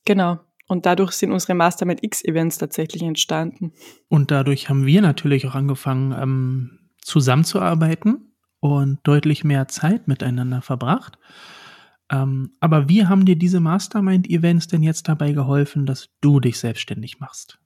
[0.04, 0.38] Genau.
[0.68, 3.72] Und dadurch sind unsere Mastermind X-Events tatsächlich entstanden.
[4.08, 8.29] Und dadurch haben wir natürlich auch angefangen, ähm, zusammenzuarbeiten
[8.60, 11.18] und deutlich mehr Zeit miteinander verbracht.
[12.10, 17.20] Ähm, aber wie haben dir diese Mastermind-Events denn jetzt dabei geholfen, dass du dich selbstständig
[17.20, 17.58] machst?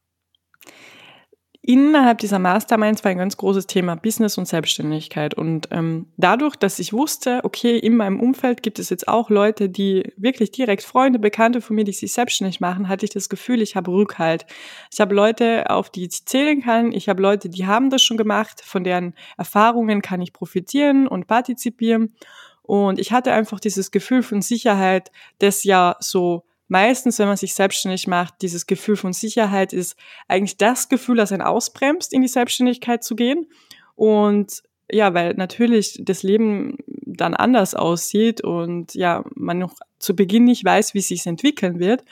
[1.67, 5.33] Innerhalb dieser Masterminds war ein ganz großes Thema Business und Selbstständigkeit.
[5.33, 9.71] Und ähm, dadurch, dass ich wusste, okay, in meinem Umfeld gibt es jetzt auch Leute,
[9.71, 13.63] die wirklich direkt Freunde, Bekannte von mir, die sich selbstständig machen, hatte ich das Gefühl,
[13.63, 14.45] ich habe Rückhalt.
[14.93, 16.93] Ich habe Leute, auf die ich zählen kann.
[16.93, 21.27] Ich habe Leute, die haben das schon gemacht, von deren Erfahrungen kann ich profitieren und
[21.27, 22.15] partizipieren.
[22.61, 27.55] Und ich hatte einfach dieses Gefühl von Sicherheit, das ja so meistens, wenn man sich
[27.55, 29.97] selbstständig macht, dieses Gefühl von Sicherheit ist
[30.29, 33.47] eigentlich das Gefühl, das einen ausbremst, in die Selbstständigkeit zu gehen.
[33.95, 40.45] Und ja, weil natürlich das Leben dann anders aussieht und ja, man noch zu Beginn
[40.45, 42.05] nicht weiß, wie es sich entwickeln wird.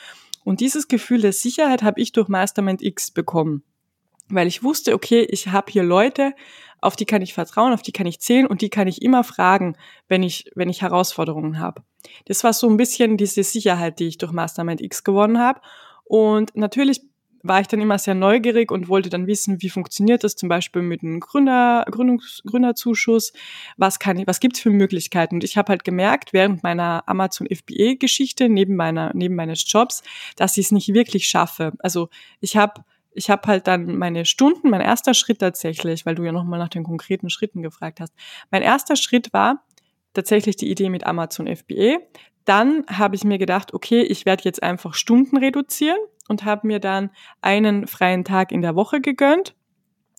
[0.44, 3.62] Und dieses Gefühl der Sicherheit habe ich durch Mastermind X bekommen
[4.28, 6.32] weil ich wusste, okay, ich habe hier Leute,
[6.80, 9.24] auf die kann ich vertrauen, auf die kann ich zählen und die kann ich immer
[9.24, 9.76] fragen,
[10.08, 11.82] wenn ich, wenn ich Herausforderungen habe.
[12.26, 15.60] Das war so ein bisschen diese Sicherheit, die ich durch Mastermind X gewonnen habe.
[16.04, 17.00] Und natürlich
[17.42, 20.82] war ich dann immer sehr neugierig und wollte dann wissen, wie funktioniert das zum Beispiel
[20.82, 23.32] mit einem Gründer, Gründungs, Gründerzuschuss,
[23.76, 25.36] was kann ich, was gibt's für Möglichkeiten?
[25.36, 30.02] Und ich habe halt gemerkt, während meiner Amazon FBA-Geschichte, neben meiner, neben meines Jobs,
[30.36, 31.72] dass ich es nicht wirklich schaffe.
[31.80, 32.08] Also
[32.40, 36.32] ich habe ich habe halt dann meine Stunden, mein erster Schritt tatsächlich, weil du ja
[36.32, 38.12] nochmal nach den konkreten Schritten gefragt hast.
[38.50, 39.64] Mein erster Schritt war
[40.14, 41.98] tatsächlich die Idee mit Amazon FBA.
[42.44, 45.98] Dann habe ich mir gedacht, okay, ich werde jetzt einfach Stunden reduzieren
[46.28, 49.54] und habe mir dann einen freien Tag in der Woche gegönnt.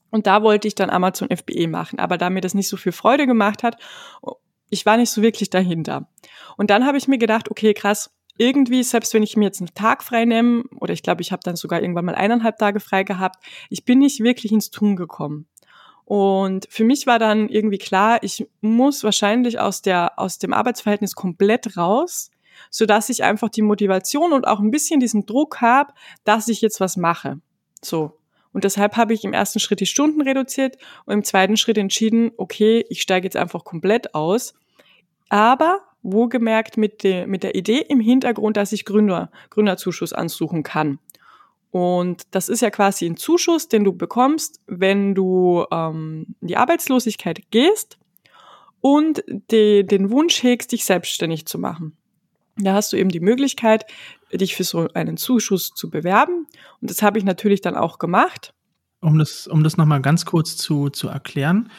[0.09, 1.99] Und da wollte ich dann Amazon FBA machen.
[1.99, 3.77] Aber da mir das nicht so viel Freude gemacht hat,
[4.69, 6.07] ich war nicht so wirklich dahinter.
[6.55, 9.73] Und dann habe ich mir gedacht, okay, krass, irgendwie, selbst wenn ich mir jetzt einen
[9.73, 13.03] Tag frei nehme, oder ich glaube, ich habe dann sogar irgendwann mal eineinhalb Tage frei
[13.03, 15.47] gehabt, ich bin nicht wirklich ins Tun gekommen.
[16.05, 21.15] Und für mich war dann irgendwie klar, ich muss wahrscheinlich aus der, aus dem Arbeitsverhältnis
[21.15, 22.31] komplett raus,
[22.69, 25.93] so dass ich einfach die Motivation und auch ein bisschen diesen Druck habe,
[26.23, 27.39] dass ich jetzt was mache.
[27.81, 28.19] So.
[28.51, 32.31] Und deshalb habe ich im ersten Schritt die Stunden reduziert und im zweiten Schritt entschieden,
[32.37, 34.53] okay, ich steige jetzt einfach komplett aus.
[35.29, 40.99] Aber wohlgemerkt mit, der mit der Idee im Hintergrund, dass ich Gründer, Gründerzuschuss ansuchen kann.
[41.71, 46.57] Und das ist ja quasi ein Zuschuss, den du bekommst, wenn du ähm, in die
[46.57, 47.97] Arbeitslosigkeit gehst
[48.79, 51.97] und die, den Wunsch hegst, dich selbstständig zu machen.
[52.57, 53.85] Da hast du eben die Möglichkeit,
[54.31, 56.45] dich für so einen Zuschuss zu bewerben.
[56.79, 58.53] Und das habe ich natürlich dann auch gemacht.
[59.01, 61.71] Um das, um das nochmal ganz kurz zu, zu erklären.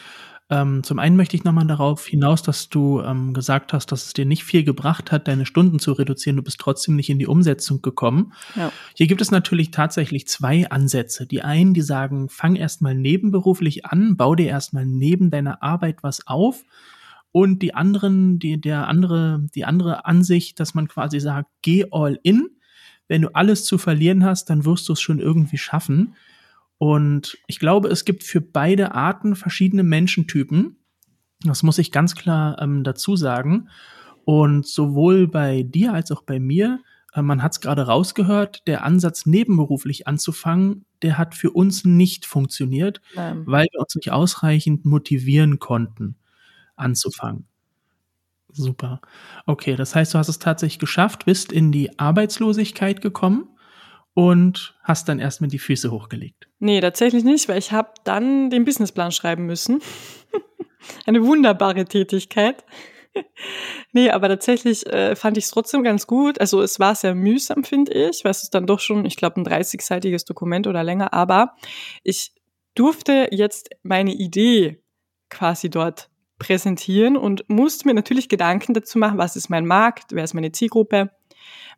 [0.47, 4.13] Ähm, zum einen möchte ich nochmal darauf hinaus, dass du ähm, gesagt hast, dass es
[4.13, 6.37] dir nicht viel gebracht hat, deine Stunden zu reduzieren.
[6.37, 8.33] Du bist trotzdem nicht in die Umsetzung gekommen.
[8.55, 8.71] Ja.
[8.93, 11.25] Hier gibt es natürlich tatsächlich zwei Ansätze.
[11.25, 16.27] Die einen, die sagen, fang erstmal nebenberuflich an, bau dir erstmal neben deiner Arbeit was
[16.27, 16.63] auf.
[17.31, 22.19] Und die anderen, die, der andere, die andere Ansicht, dass man quasi sagt, geh all
[22.21, 22.49] in.
[23.07, 26.15] Wenn du alles zu verlieren hast, dann wirst du es schon irgendwie schaffen.
[26.77, 30.77] Und ich glaube, es gibt für beide Arten verschiedene Menschentypen.
[31.43, 33.69] Das muss ich ganz klar ähm, dazu sagen.
[34.25, 36.79] Und sowohl bei dir als auch bei mir,
[37.13, 42.25] äh, man hat es gerade rausgehört, der Ansatz nebenberuflich anzufangen, der hat für uns nicht
[42.25, 43.43] funktioniert, Nein.
[43.45, 46.15] weil wir uns nicht ausreichend motivieren konnten,
[46.75, 47.45] anzufangen.
[48.51, 49.01] Super.
[49.45, 53.49] Okay, das heißt, du hast es tatsächlich geschafft, bist in die Arbeitslosigkeit gekommen
[54.15, 56.47] und hast dann erstmal die Füße hochgelegt.
[56.59, 59.81] Nee, tatsächlich nicht, weil ich habe dann den Businessplan schreiben müssen.
[61.05, 62.63] Eine wunderbare Tätigkeit.
[63.91, 66.39] nee, aber tatsächlich äh, fand ich es trotzdem ganz gut.
[66.39, 69.41] Also es war sehr mühsam, finde ich, weil es ist dann doch schon, ich glaube,
[69.41, 71.55] ein 30-seitiges Dokument oder länger, aber
[72.03, 72.33] ich
[72.73, 74.81] durfte jetzt meine Idee
[75.29, 80.23] quasi dort präsentieren und musste mir natürlich Gedanken dazu machen, was ist mein Markt, wer
[80.23, 81.11] ist meine Zielgruppe,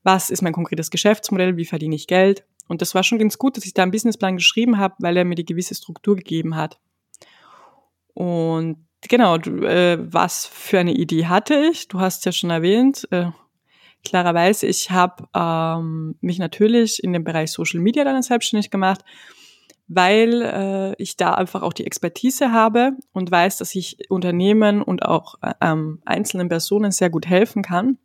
[0.04, 2.44] was ist mein konkretes Geschäftsmodell, wie verdiene ich Geld.
[2.68, 5.26] Und das war schon ganz gut, dass ich da einen Businessplan geschrieben habe, weil er
[5.26, 6.80] mir die gewisse Struktur gegeben hat.
[8.14, 11.88] Und genau, äh, was für eine Idee hatte ich?
[11.88, 13.28] Du hast ja schon erwähnt, äh,
[14.04, 19.02] klarerweise, ich habe ähm, mich natürlich in dem Bereich Social Media dann selbstständig gemacht,
[19.88, 25.06] weil äh, ich da einfach auch die Expertise habe und weiß, dass ich Unternehmen und
[25.06, 27.98] auch äh, ähm, einzelnen Personen sehr gut helfen kann.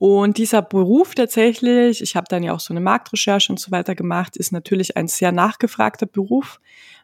[0.00, 3.94] Und dieser Beruf tatsächlich, ich habe dann ja auch so eine Marktrecherche und so weiter
[3.94, 6.58] gemacht, ist natürlich ein sehr nachgefragter Beruf.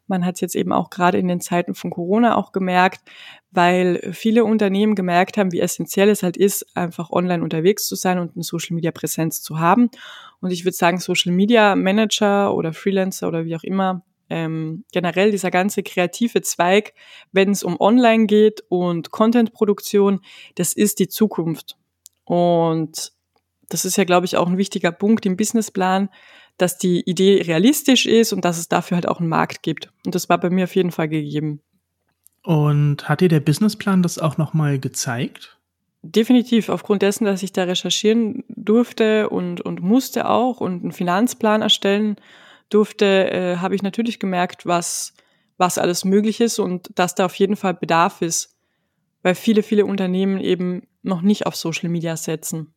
[0.07, 3.03] Man hat es jetzt eben auch gerade in den Zeiten von Corona auch gemerkt,
[3.51, 8.19] weil viele Unternehmen gemerkt haben, wie essentiell es halt ist, einfach online unterwegs zu sein
[8.19, 9.91] und eine Social Media Präsenz zu haben.
[10.41, 15.33] Und ich würde sagen, Social Media Manager oder Freelancer oder wie auch immer, ähm, generell
[15.33, 16.95] dieser ganze kreative Zweig,
[17.31, 20.21] wenn es um Online geht und Content-Produktion,
[20.55, 21.77] das ist die Zukunft.
[22.27, 23.13] Und
[23.69, 26.11] das ist ja, glaube ich, auch ein wichtiger Punkt im Businessplan,
[26.59, 29.91] dass die Idee realistisch ist und dass es dafür halt auch einen Markt gibt.
[30.05, 31.61] Und das war bei mir auf jeden Fall gegeben.
[32.43, 35.59] Und hat dir der Businessplan das auch nochmal gezeigt?
[36.03, 41.63] Definitiv, aufgrund dessen, dass ich da recherchieren durfte und, und musste auch und einen Finanzplan
[41.63, 42.17] erstellen
[42.69, 45.15] durfte, äh, habe ich natürlich gemerkt, was,
[45.57, 48.57] was alles möglich ist und dass da auf jeden Fall Bedarf ist,
[49.23, 52.76] weil viele, viele Unternehmen eben noch nicht auf Social Media setzen.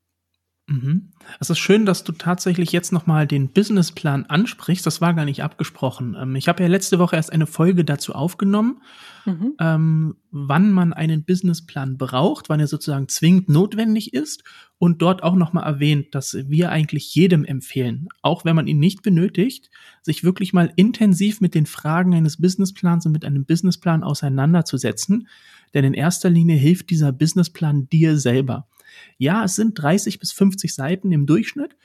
[0.69, 1.09] Mhm.
[1.39, 4.85] Es ist schön, dass du tatsächlich jetzt nochmal den Businessplan ansprichst.
[4.85, 6.15] Das war gar nicht abgesprochen.
[6.19, 8.81] Ähm, ich habe ja letzte Woche erst eine Folge dazu aufgenommen,
[9.25, 9.53] mhm.
[9.59, 14.43] ähm, wann man einen Businessplan braucht, wann er sozusagen zwingend notwendig ist
[14.77, 19.01] und dort auch nochmal erwähnt, dass wir eigentlich jedem empfehlen, auch wenn man ihn nicht
[19.01, 19.71] benötigt,
[20.03, 25.27] sich wirklich mal intensiv mit den Fragen eines Businessplans und mit einem Businessplan auseinanderzusetzen.
[25.73, 28.67] Denn in erster Linie hilft dieser Businessplan dir selber.
[29.17, 31.75] Ja, es sind 30 bis 50 Seiten im Durchschnitt,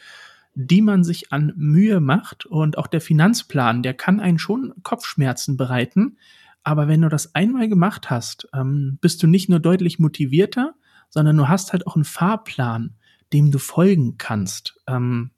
[0.55, 2.47] die man sich an Mühe macht.
[2.47, 6.19] Und auch der Finanzplan, der kann einen schon Kopfschmerzen bereiten.
[6.63, 10.75] Aber wenn du das einmal gemacht hast, ähm, bist du nicht nur deutlich motivierter,
[11.11, 12.95] sondern du hast halt auch einen Fahrplan,
[13.33, 14.81] dem du folgen kannst.
[14.87, 15.31] Ähm,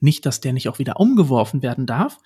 [0.00, 2.18] nicht, dass der nicht auch wieder umgeworfen werden darf,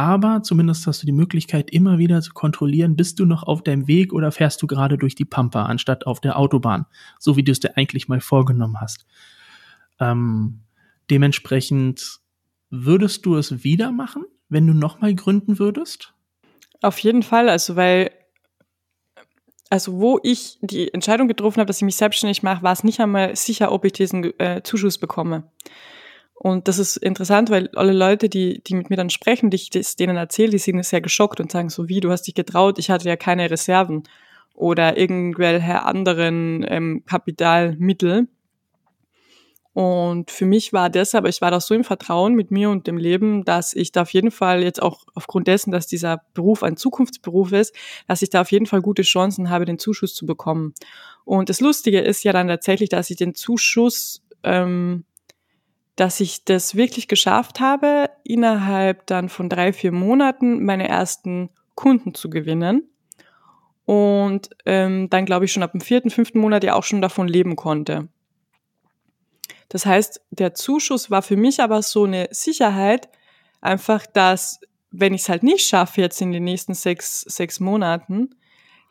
[0.00, 3.86] aber zumindest hast du die Möglichkeit, immer wieder zu kontrollieren, bist du noch auf deinem
[3.86, 6.86] Weg oder fährst du gerade durch die Pampa anstatt auf der Autobahn,
[7.18, 9.04] so wie du es dir eigentlich mal vorgenommen hast.
[9.98, 10.60] Ähm,
[11.10, 12.20] dementsprechend
[12.70, 16.14] würdest du es wieder machen, wenn du nochmal gründen würdest?
[16.80, 18.10] Auf jeden Fall, also weil
[19.68, 23.00] also wo ich die Entscheidung getroffen habe, dass ich mich selbstständig mache, war es nicht
[23.00, 25.44] einmal sicher, ob ich diesen äh, Zuschuss bekomme.
[26.42, 29.68] Und das ist interessant, weil alle Leute, die, die mit mir dann sprechen, die ich
[29.68, 32.78] das denen erzähle, die sind sehr geschockt und sagen so, wie, du hast dich getraut,
[32.78, 34.04] ich hatte ja keine Reserven
[34.54, 38.26] oder irgendwelche anderen ähm, Kapitalmittel.
[39.74, 42.96] Und für mich war deshalb, ich war da so im Vertrauen mit mir und dem
[42.96, 46.78] Leben, dass ich da auf jeden Fall jetzt auch aufgrund dessen, dass dieser Beruf ein
[46.78, 47.76] Zukunftsberuf ist,
[48.08, 50.72] dass ich da auf jeden Fall gute Chancen habe, den Zuschuss zu bekommen.
[51.26, 55.04] Und das Lustige ist ja dann tatsächlich, dass ich den Zuschuss, ähm,
[56.00, 62.14] dass ich das wirklich geschafft habe, innerhalb dann von drei, vier Monaten meine ersten Kunden
[62.14, 62.88] zu gewinnen.
[63.84, 67.28] Und ähm, dann glaube ich schon ab dem vierten, fünften Monat ja auch schon davon
[67.28, 68.08] leben konnte.
[69.68, 73.10] Das heißt, der Zuschuss war für mich aber so eine Sicherheit,
[73.60, 74.60] einfach, dass
[74.90, 78.36] wenn ich es halt nicht schaffe jetzt in den nächsten sechs, sechs Monaten,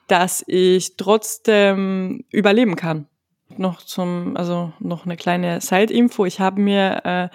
[0.08, 3.08] dass ich trotzdem überleben kann.
[3.58, 6.26] Noch zum, also noch eine kleine Side-Info.
[6.26, 7.30] Ich habe mir äh,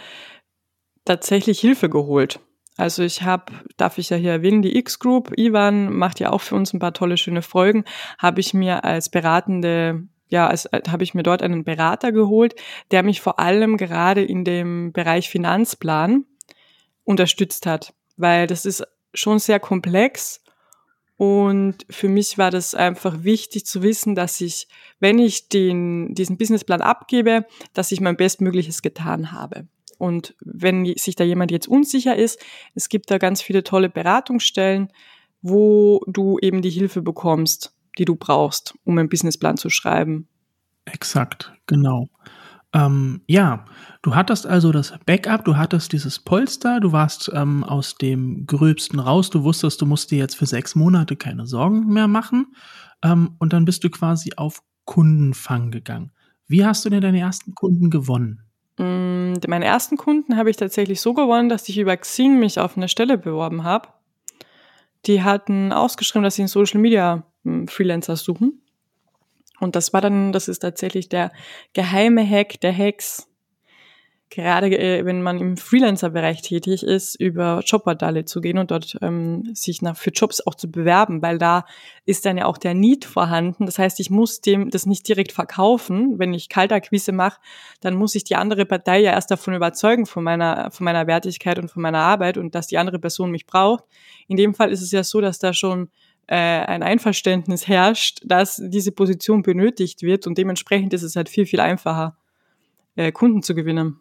[1.05, 2.41] tatsächlich Hilfe geholt.
[2.77, 6.57] Also ich habe, darf ich ja hier erwähnen, die X-Group, Ivan macht ja auch für
[6.57, 7.85] uns ein paar tolle, schöne Folgen,
[8.19, 12.55] habe ich mir als beratende ja, als, als habe ich mir dort einen Berater geholt,
[12.91, 16.25] der mich vor allem gerade in dem Bereich Finanzplan
[17.05, 20.43] unterstützt hat, weil das ist schon sehr komplex
[21.17, 24.69] und für mich war das einfach wichtig zu wissen, dass ich,
[25.01, 29.69] wenn ich den, diesen Businessplan abgebe, dass ich mein Bestmögliches getan habe.
[29.99, 32.41] Und wenn sich da jemand jetzt unsicher ist,
[32.75, 34.89] es gibt da ganz viele tolle Beratungsstellen,
[35.41, 40.29] wo du eben die Hilfe bekommst die du brauchst, um einen Businessplan zu schreiben.
[40.85, 42.09] Exakt, genau.
[42.75, 43.65] Ähm, ja,
[44.03, 48.99] du hattest also das Backup, du hattest dieses Polster, du warst ähm, aus dem Gröbsten
[48.99, 52.55] raus, du wusstest, du musst dir jetzt für sechs Monate keine Sorgen mehr machen
[53.03, 56.11] ähm, und dann bist du quasi auf Kundenfang gegangen.
[56.49, 58.41] Wie hast du denn deine ersten Kunden gewonnen?
[58.79, 62.77] Mm, meine ersten Kunden habe ich tatsächlich so gewonnen, dass ich über Xing mich auf
[62.77, 63.89] eine Stelle beworben habe.
[65.07, 67.25] Die hatten ausgeschrieben, dass sie einen Social Media
[67.69, 68.64] Freelancer suchen.
[69.65, 71.33] Und das war dann, das ist tatsächlich der
[71.73, 73.29] geheime Hack der Hacks.
[74.35, 79.55] Gerade äh, wenn man im Freelancer-Bereich tätig ist, über Jobportale zu gehen und dort ähm,
[79.55, 81.65] sich nach, für Jobs auch zu bewerben, weil da
[82.05, 83.65] ist dann ja auch der Need vorhanden.
[83.67, 86.19] Das heißt, ich muss dem das nicht direkt verkaufen.
[86.19, 87.41] Wenn ich Kaltakquise mache,
[87.81, 91.61] dann muss ich die andere Partei ja erst davon überzeugen, von meiner, von meiner Wertigkeit
[91.61, 93.85] und von meiner Arbeit und dass die andere Person mich braucht.
[94.27, 95.91] In dem Fall ist es ja so, dass da schon
[96.27, 101.47] äh, ein Einverständnis herrscht, dass diese Position benötigt wird und dementsprechend ist es halt viel,
[101.47, 102.17] viel einfacher,
[102.97, 104.01] äh, Kunden zu gewinnen.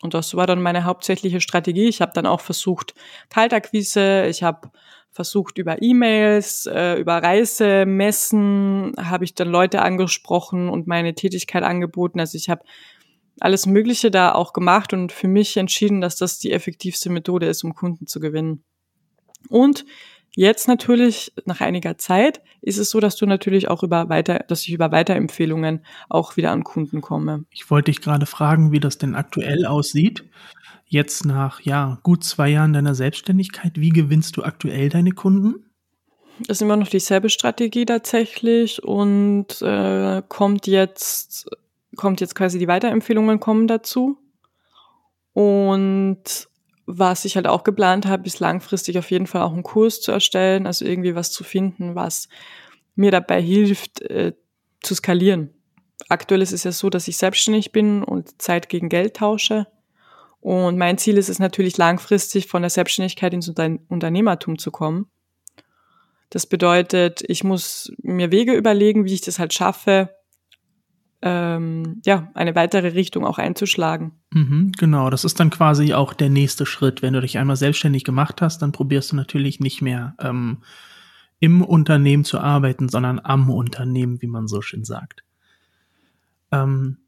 [0.00, 1.88] Und das war dann meine hauptsächliche Strategie.
[1.88, 2.94] Ich habe dann auch versucht,
[3.30, 4.70] Kaltakquise, ich habe
[5.10, 12.20] versucht über E-Mails, äh, über Reisemessen, habe ich dann Leute angesprochen und meine Tätigkeit angeboten.
[12.20, 12.62] Also ich habe
[13.40, 17.64] alles Mögliche da auch gemacht und für mich entschieden, dass das die effektivste Methode ist,
[17.64, 18.62] um Kunden zu gewinnen.
[19.48, 19.84] Und
[20.38, 24.62] Jetzt natürlich, nach einiger Zeit, ist es so, dass du natürlich auch über weiter, dass
[24.62, 27.44] ich über Weiterempfehlungen auch wieder an Kunden komme.
[27.50, 30.22] Ich wollte dich gerade fragen, wie das denn aktuell aussieht.
[30.86, 35.66] Jetzt nach, ja, gut zwei Jahren deiner Selbstständigkeit, wie gewinnst du aktuell deine Kunden?
[36.46, 41.50] Das ist immer noch dieselbe Strategie tatsächlich und äh, kommt jetzt,
[41.96, 44.16] kommt jetzt quasi die Weiterempfehlungen kommen dazu.
[45.32, 46.48] Und
[46.90, 50.10] was ich halt auch geplant habe, ist langfristig auf jeden Fall auch einen Kurs zu
[50.10, 52.28] erstellen, also irgendwie was zu finden, was
[52.94, 54.32] mir dabei hilft, äh,
[54.80, 55.50] zu skalieren.
[56.08, 59.66] Aktuell ist es ja so, dass ich selbstständig bin und Zeit gegen Geld tausche.
[60.40, 65.10] Und mein Ziel ist es natürlich langfristig von der Selbstständigkeit ins Unternehmertum zu kommen.
[66.30, 70.16] Das bedeutet, ich muss mir Wege überlegen, wie ich das halt schaffe,
[71.20, 74.12] ähm, ja, eine weitere Richtung auch einzuschlagen.
[74.30, 77.02] Mhm, genau, das ist dann quasi auch der nächste Schritt.
[77.02, 80.58] Wenn du dich einmal selbstständig gemacht hast, dann probierst du natürlich nicht mehr ähm,
[81.40, 85.24] im Unternehmen zu arbeiten, sondern am Unternehmen, wie man so schön sagt.
[86.52, 86.98] Ähm,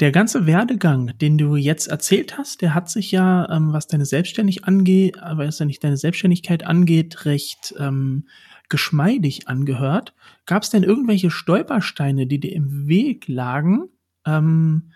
[0.00, 4.04] der ganze Werdegang, den du jetzt erzählt hast, der hat sich ja, ähm, was deine
[4.04, 8.26] Selbstständig angeht, aber was ja nicht deine Selbstständigkeit angeht, recht ähm,
[8.68, 10.14] geschmeidig angehört.
[10.46, 13.88] Gab es denn irgendwelche Stolpersteine, die dir im Weg lagen,
[14.26, 14.90] ähm,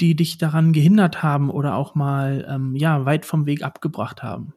[0.00, 4.52] die dich daran gehindert haben oder auch mal ähm, ja weit vom Weg abgebracht haben?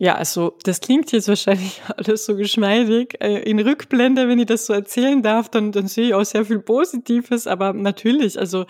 [0.00, 3.16] Ja, also das klingt jetzt wahrscheinlich alles so geschmeidig.
[3.20, 6.44] Äh, in Rückblende, wenn ich das so erzählen darf, dann, dann sehe ich auch sehr
[6.44, 7.46] viel Positives.
[7.46, 8.66] Aber natürlich, also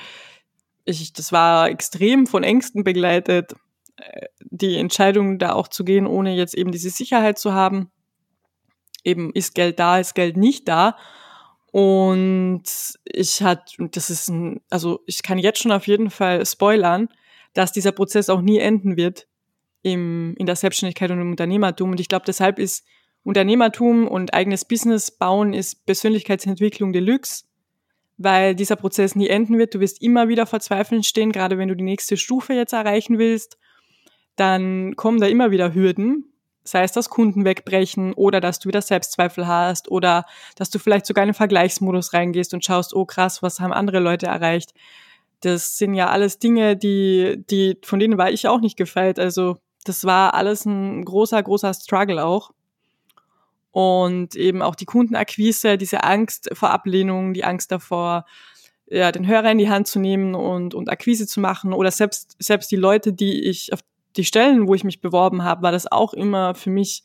[0.84, 3.52] ich, das war extrem von Ängsten begleitet,
[3.96, 7.90] äh, die Entscheidung da auch zu gehen, ohne jetzt eben diese Sicherheit zu haben
[9.08, 10.96] eben ist Geld da, ist Geld nicht da.
[11.70, 12.62] Und
[13.04, 17.08] ich hatte, das ist ein, also ich kann jetzt schon auf jeden Fall spoilern,
[17.52, 19.26] dass dieser Prozess auch nie enden wird
[19.82, 21.90] im, in der Selbstständigkeit und im Unternehmertum.
[21.90, 22.84] Und ich glaube, deshalb ist
[23.22, 27.44] Unternehmertum und eigenes Business bauen ist Persönlichkeitsentwicklung Deluxe,
[28.16, 29.74] weil dieser Prozess nie enden wird.
[29.74, 33.58] Du wirst immer wieder verzweifeln stehen, gerade wenn du die nächste Stufe jetzt erreichen willst.
[34.36, 36.27] Dann kommen da immer wieder Hürden,
[36.70, 40.24] sei es, dass Kunden wegbrechen oder dass du wieder Selbstzweifel hast oder
[40.56, 44.00] dass du vielleicht sogar in den Vergleichsmodus reingehst und schaust, oh krass, was haben andere
[44.00, 44.74] Leute erreicht.
[45.40, 49.18] Das sind ja alles Dinge, die, die, von denen war ich auch nicht gefeit.
[49.18, 52.50] Also das war alles ein großer, großer Struggle auch.
[53.70, 58.24] Und eben auch die Kundenakquise, diese Angst vor Ablehnung, die Angst davor,
[58.90, 62.36] ja, den Hörer in die Hand zu nehmen und, und Akquise zu machen oder selbst,
[62.38, 63.80] selbst die Leute, die ich auf
[64.18, 67.04] die Stellen, wo ich mich beworben habe, war das auch immer für mich,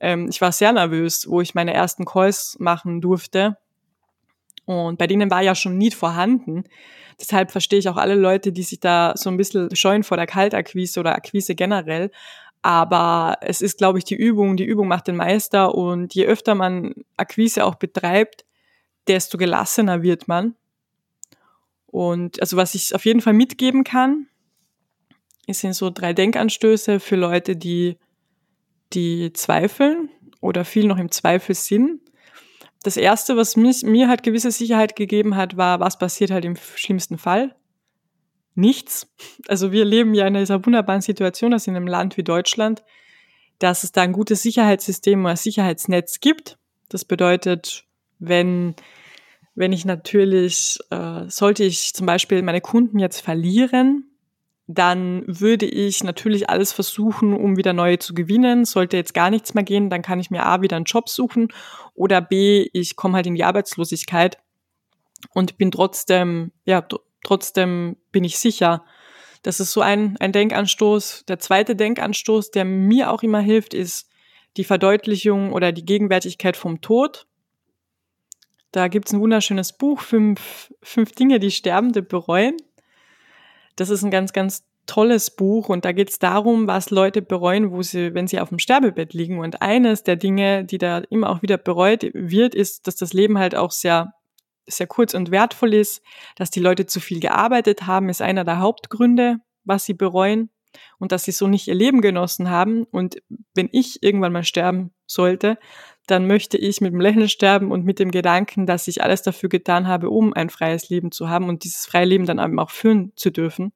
[0.00, 3.56] ähm, ich war sehr nervös, wo ich meine ersten Calls machen durfte.
[4.64, 6.64] Und bei denen war ja schon Need vorhanden.
[7.20, 10.26] Deshalb verstehe ich auch alle Leute, die sich da so ein bisschen scheuen vor der
[10.26, 12.10] Kaltakquise oder Akquise generell.
[12.62, 14.56] Aber es ist, glaube ich, die Übung.
[14.56, 15.74] Die Übung macht den Meister.
[15.74, 18.44] Und je öfter man Akquise auch betreibt,
[19.08, 20.54] desto gelassener wird man.
[21.86, 24.28] Und also was ich auf jeden Fall mitgeben kann,
[25.46, 27.96] es sind so drei Denkanstöße für Leute, die,
[28.92, 30.08] die zweifeln
[30.40, 32.00] oder viel noch im Zweifel sind.
[32.82, 36.56] Das erste, was mich, mir halt gewisse Sicherheit gegeben hat, war, was passiert halt im
[36.56, 37.54] schlimmsten Fall?
[38.54, 39.08] Nichts.
[39.48, 42.82] Also wir leben ja in dieser wunderbaren Situation, dass in einem Land wie Deutschland,
[43.58, 46.58] dass es da ein gutes Sicherheitssystem oder Sicherheitsnetz gibt.
[46.88, 47.84] Das bedeutet,
[48.18, 48.74] wenn,
[49.54, 54.11] wenn ich natürlich, äh, sollte ich zum Beispiel meine Kunden jetzt verlieren,
[54.74, 58.64] dann würde ich natürlich alles versuchen, um wieder neue zu gewinnen.
[58.64, 61.48] Sollte jetzt gar nichts mehr gehen, dann kann ich mir A wieder einen Job suchen
[61.94, 64.38] oder B, ich komme halt in die Arbeitslosigkeit
[65.34, 66.86] und bin trotzdem, ja,
[67.24, 68.84] trotzdem bin ich sicher.
[69.42, 71.24] Das ist so ein, ein Denkanstoß.
[71.26, 74.08] Der zweite Denkanstoß, der mir auch immer hilft, ist
[74.56, 77.26] die Verdeutlichung oder die Gegenwärtigkeit vom Tod.
[78.70, 82.56] Da gibt's ein wunderschönes Buch, fünf, fünf Dinge, die Sterbende bereuen.
[83.76, 87.70] Das ist ein ganz, ganz tolles Buch und da geht es darum, was Leute bereuen,
[87.70, 89.38] wo sie, wenn sie auf dem Sterbebett liegen.
[89.38, 93.38] Und eines der Dinge, die da immer auch wieder bereut wird, ist, dass das Leben
[93.38, 94.14] halt auch sehr,
[94.66, 96.02] sehr kurz und wertvoll ist,
[96.36, 100.50] dass die Leute zu viel gearbeitet haben, ist einer der Hauptgründe, was sie bereuen
[100.98, 102.84] und dass sie so nicht ihr Leben genossen haben.
[102.84, 103.22] Und
[103.54, 105.58] wenn ich irgendwann mal sterben sollte,
[106.12, 109.48] dann möchte ich mit dem Lächeln sterben und mit dem Gedanken, dass ich alles dafür
[109.48, 112.70] getan habe, um ein freies Leben zu haben und dieses freie Leben dann eben auch
[112.70, 113.72] führen zu dürfen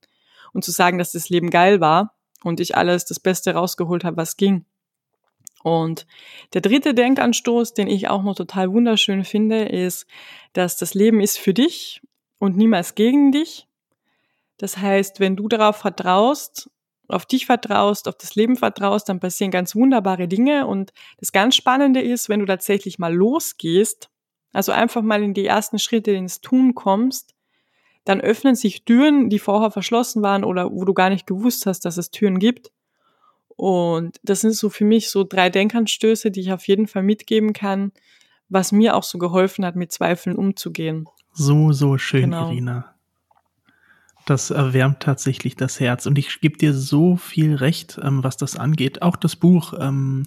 [0.52, 2.14] und zu sagen, dass das Leben geil war
[2.44, 4.66] und ich alles das Beste rausgeholt habe, was ging.
[5.62, 6.06] Und
[6.52, 10.06] der dritte Denkanstoß, den ich auch noch total wunderschön finde, ist,
[10.52, 12.02] dass das Leben ist für dich
[12.38, 13.66] und niemals gegen dich.
[14.58, 16.70] Das heißt, wenn du darauf vertraust,
[17.08, 20.66] auf dich vertraust, auf das Leben vertraust, dann passieren ganz wunderbare Dinge.
[20.66, 24.10] Und das ganz Spannende ist, wenn du tatsächlich mal losgehst,
[24.52, 27.34] also einfach mal in die ersten Schritte ins Tun kommst,
[28.04, 31.84] dann öffnen sich Türen, die vorher verschlossen waren oder wo du gar nicht gewusst hast,
[31.84, 32.70] dass es Türen gibt.
[33.56, 37.52] Und das sind so für mich so drei Denkanstöße, die ich auf jeden Fall mitgeben
[37.52, 37.92] kann,
[38.48, 41.08] was mir auch so geholfen hat, mit Zweifeln umzugehen.
[41.32, 42.48] So, so schön, genau.
[42.48, 42.95] Irina.
[44.26, 46.04] Das erwärmt tatsächlich das Herz.
[46.04, 49.00] Und ich gebe dir so viel Recht, ähm, was das angeht.
[49.00, 50.24] Auch das Buch, ähm,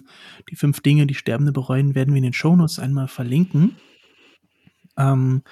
[0.50, 3.76] die fünf Dinge, die Sterbende bereuen, werden wir in den Shownotes einmal verlinken.
[4.96, 5.42] Ähm,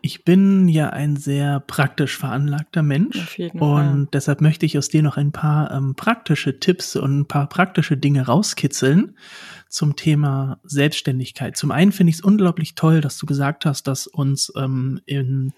[0.00, 4.08] ich bin ja ein sehr praktisch veranlagter Mensch und Fall.
[4.12, 7.96] deshalb möchte ich aus dir noch ein paar ähm, praktische Tipps und ein paar praktische
[7.96, 9.16] Dinge rauskitzeln
[9.68, 11.56] zum Thema Selbstständigkeit.
[11.56, 15.52] Zum einen finde ich es unglaublich toll, dass du gesagt hast, dass uns ähm, in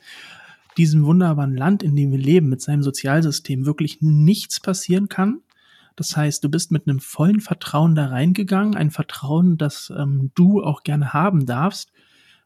[0.76, 5.40] diesem wunderbaren Land, in dem wir leben, mit seinem Sozialsystem wirklich nichts passieren kann.
[5.96, 10.62] Das heißt, du bist mit einem vollen Vertrauen da reingegangen, ein Vertrauen, das ähm, du
[10.62, 11.92] auch gerne haben darfst,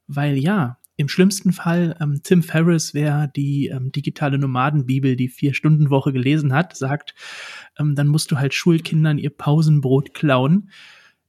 [0.06, 6.12] weil ja, im schlimmsten Fall, ähm, Tim Ferriss, wer die ähm, digitale Nomadenbibel, die Vier-Stunden-Woche
[6.12, 7.14] gelesen hat, sagt,
[7.78, 10.70] ähm, dann musst du halt Schulkindern ihr Pausenbrot klauen.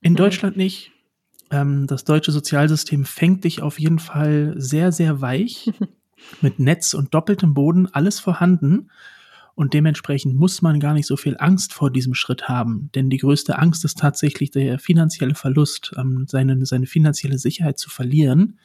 [0.01, 0.17] In mhm.
[0.17, 0.91] Deutschland nicht.
[1.51, 5.71] Ähm, das deutsche Sozialsystem fängt dich auf jeden Fall sehr, sehr weich.
[6.41, 8.89] mit Netz und doppeltem Boden alles vorhanden.
[9.55, 12.89] Und dementsprechend muss man gar nicht so viel Angst vor diesem Schritt haben.
[12.95, 17.89] Denn die größte Angst ist tatsächlich der finanzielle Verlust, ähm, seine, seine finanzielle Sicherheit zu
[17.89, 18.57] verlieren.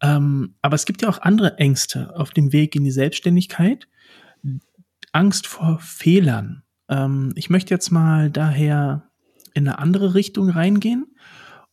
[0.00, 3.86] Ähm, aber es gibt ja auch andere Ängste auf dem Weg in die Selbstständigkeit.
[5.12, 6.62] Angst vor Fehlern.
[6.88, 9.10] Ähm, ich möchte jetzt mal daher
[9.54, 11.06] in eine andere Richtung reingehen.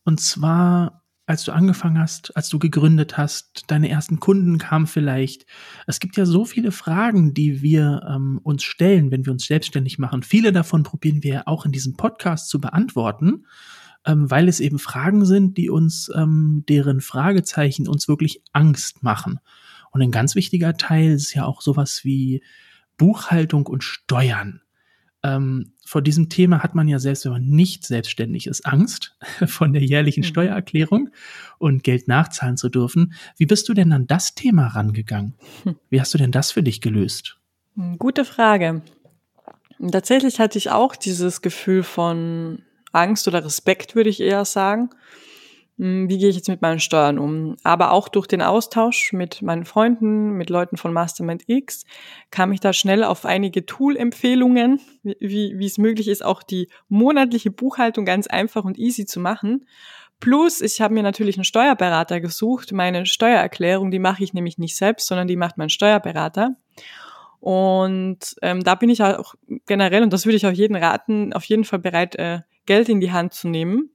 [0.04, 0.99] Und zwar
[1.30, 5.46] als du angefangen hast, als du gegründet hast, deine ersten Kunden kamen vielleicht.
[5.86, 10.00] Es gibt ja so viele Fragen, die wir ähm, uns stellen, wenn wir uns selbstständig
[10.00, 10.24] machen.
[10.24, 13.46] Viele davon probieren wir auch in diesem Podcast zu beantworten,
[14.04, 19.38] ähm, weil es eben Fragen sind, die uns, ähm, deren Fragezeichen uns wirklich Angst machen.
[19.92, 22.42] Und ein ganz wichtiger Teil ist ja auch sowas wie
[22.96, 24.62] Buchhaltung und Steuern.
[25.22, 29.16] Ähm, vor diesem Thema hat man ja selbst, wenn man nicht selbstständig ist, Angst
[29.48, 30.26] von der jährlichen mhm.
[30.26, 31.08] Steuererklärung
[31.58, 33.12] und Geld nachzahlen zu dürfen.
[33.36, 35.34] Wie bist du denn an das Thema rangegangen?
[35.64, 35.74] Hm.
[35.88, 37.40] Wie hast du denn das für dich gelöst?
[37.74, 38.82] Hm, gute Frage.
[39.90, 42.62] Tatsächlich hatte ich auch dieses Gefühl von
[42.92, 44.90] Angst oder Respekt, würde ich eher sagen.
[45.80, 47.56] Hm, wie gehe ich jetzt mit meinen Steuern um?
[47.64, 51.86] Aber auch durch den Austausch mit meinen Freunden, mit Leuten von Mastermind X,
[52.30, 57.50] kam ich da schnell auf einige Tool-Empfehlungen, wie, wie es möglich ist, auch die monatliche
[57.50, 59.66] Buchhaltung ganz einfach und easy zu machen.
[60.20, 62.72] Plus, ich habe mir natürlich einen Steuerberater gesucht.
[62.72, 66.56] Meine Steuererklärung, die mache ich nämlich nicht selbst, sondern die macht mein Steuerberater.
[67.38, 71.44] Und ähm, da bin ich auch generell, und das würde ich auch jeden raten, auf
[71.44, 73.92] jeden Fall bereit, äh, Geld in die Hand zu nehmen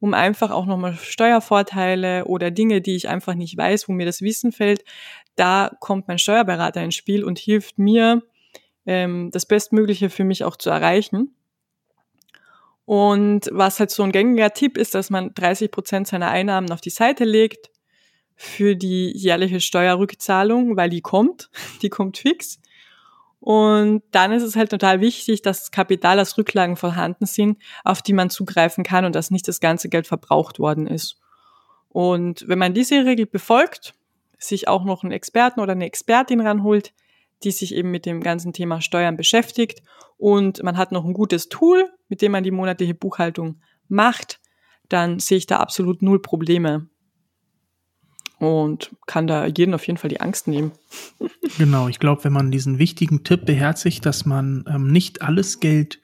[0.00, 4.22] um einfach auch nochmal Steuervorteile oder Dinge, die ich einfach nicht weiß, wo mir das
[4.22, 4.84] Wissen fällt,
[5.36, 8.22] da kommt mein Steuerberater ins Spiel und hilft mir,
[8.86, 11.34] ähm, das Bestmögliche für mich auch zu erreichen.
[12.84, 16.80] Und was halt so ein gängiger Tipp ist, dass man 30 Prozent seiner Einnahmen auf
[16.80, 17.70] die Seite legt
[18.36, 21.50] für die jährliche Steuerrückzahlung, weil die kommt,
[21.82, 22.60] die kommt fix.
[23.40, 28.12] Und dann ist es halt total wichtig, dass Kapital als Rücklagen vorhanden sind, auf die
[28.12, 31.20] man zugreifen kann und dass nicht das ganze Geld verbraucht worden ist.
[31.88, 33.94] Und wenn man diese Regel befolgt,
[34.38, 36.92] sich auch noch einen Experten oder eine Expertin ranholt,
[37.44, 39.82] die sich eben mit dem ganzen Thema Steuern beschäftigt
[40.16, 44.40] und man hat noch ein gutes Tool, mit dem man die monatliche Buchhaltung macht,
[44.88, 46.88] dann sehe ich da absolut null Probleme
[48.38, 50.72] und kann da jeden auf jeden Fall die Angst nehmen.
[51.58, 56.00] genau, ich glaube, wenn man diesen wichtigen Tipp beherzigt, dass man ähm, nicht alles Geld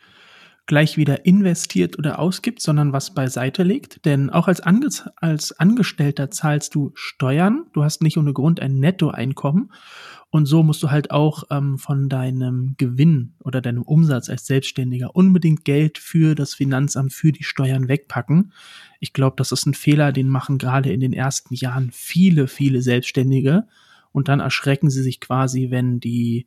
[0.67, 4.05] gleich wieder investiert oder ausgibt, sondern was beiseite legt.
[4.05, 7.67] Denn auch als, Ange als Angestellter zahlst du Steuern.
[7.73, 9.73] Du hast nicht ohne Grund ein Nettoeinkommen.
[10.31, 15.15] Und so musst du halt auch ähm, von deinem Gewinn oder deinem Umsatz als Selbstständiger
[15.15, 18.53] unbedingt Geld für das Finanzamt, für die Steuern wegpacken.
[18.99, 22.81] Ich glaube, das ist ein Fehler, den machen gerade in den ersten Jahren viele, viele
[22.81, 23.67] Selbstständige.
[24.13, 26.47] Und dann erschrecken sie sich quasi, wenn die,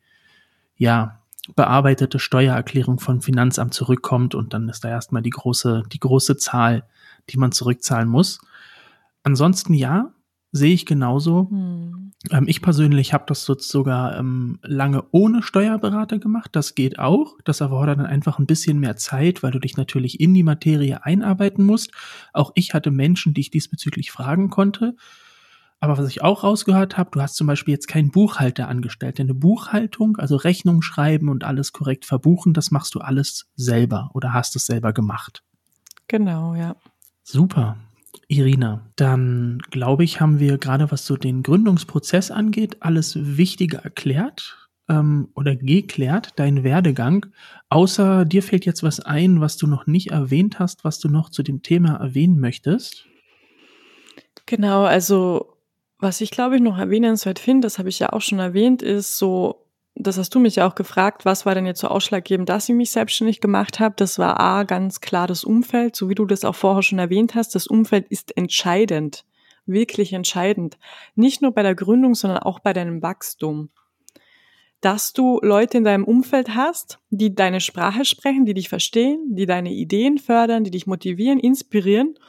[0.78, 1.22] ja,
[1.56, 6.84] bearbeitete Steuererklärung vom Finanzamt zurückkommt und dann ist da erstmal die große, die große Zahl,
[7.30, 8.40] die man zurückzahlen muss.
[9.24, 10.14] Ansonsten ja,
[10.52, 11.50] sehe ich genauso.
[11.50, 12.12] Hm.
[12.32, 16.52] Ähm, ich persönlich habe das sogar ähm, lange ohne Steuerberater gemacht.
[16.54, 17.38] Das geht auch.
[17.44, 21.06] Das erfordert dann einfach ein bisschen mehr Zeit, weil du dich natürlich in die Materie
[21.06, 21.92] einarbeiten musst.
[22.34, 24.96] Auch ich hatte Menschen, die ich diesbezüglich fragen konnte.
[25.86, 29.20] Aber was ich auch rausgehört habe, du hast zum Beispiel jetzt keinen Buchhalter angestellt.
[29.20, 34.10] Denn eine Buchhaltung, also Rechnung schreiben und alles korrekt verbuchen, das machst du alles selber
[34.16, 35.44] oder hast es selber gemacht.
[36.08, 36.76] Genau, ja.
[37.22, 37.78] Super.
[38.28, 44.68] Irina, dann glaube ich, haben wir gerade was so den Gründungsprozess angeht, alles Wichtige erklärt
[44.90, 47.28] ähm, oder geklärt, dein Werdegang.
[47.70, 51.30] Außer dir fällt jetzt was ein, was du noch nicht erwähnt hast, was du noch
[51.30, 53.06] zu dem Thema erwähnen möchtest.
[54.48, 55.55] Genau, also
[56.00, 59.18] was ich glaube ich noch erwähnenswert finde, das habe ich ja auch schon erwähnt, ist
[59.18, 59.66] so
[59.96, 62.76] das hast du mich ja auch gefragt, was war denn jetzt so ausschlaggebend, dass ich
[62.76, 63.96] mich selbstständig gemacht habe?
[63.98, 67.34] Das war A, ganz klar das Umfeld, so wie du das auch vorher schon erwähnt
[67.34, 67.56] hast.
[67.56, 69.26] Das Umfeld ist entscheidend,
[69.66, 70.78] wirklich entscheidend.
[71.16, 73.70] Nicht nur bei der Gründung, sondern auch bei deinem Wachstum.
[74.82, 79.46] Dass du Leute in deinem Umfeld hast, die deine Sprache sprechen, die dich verstehen, die
[79.46, 82.20] deine Ideen fördern, die dich motivieren, inspirieren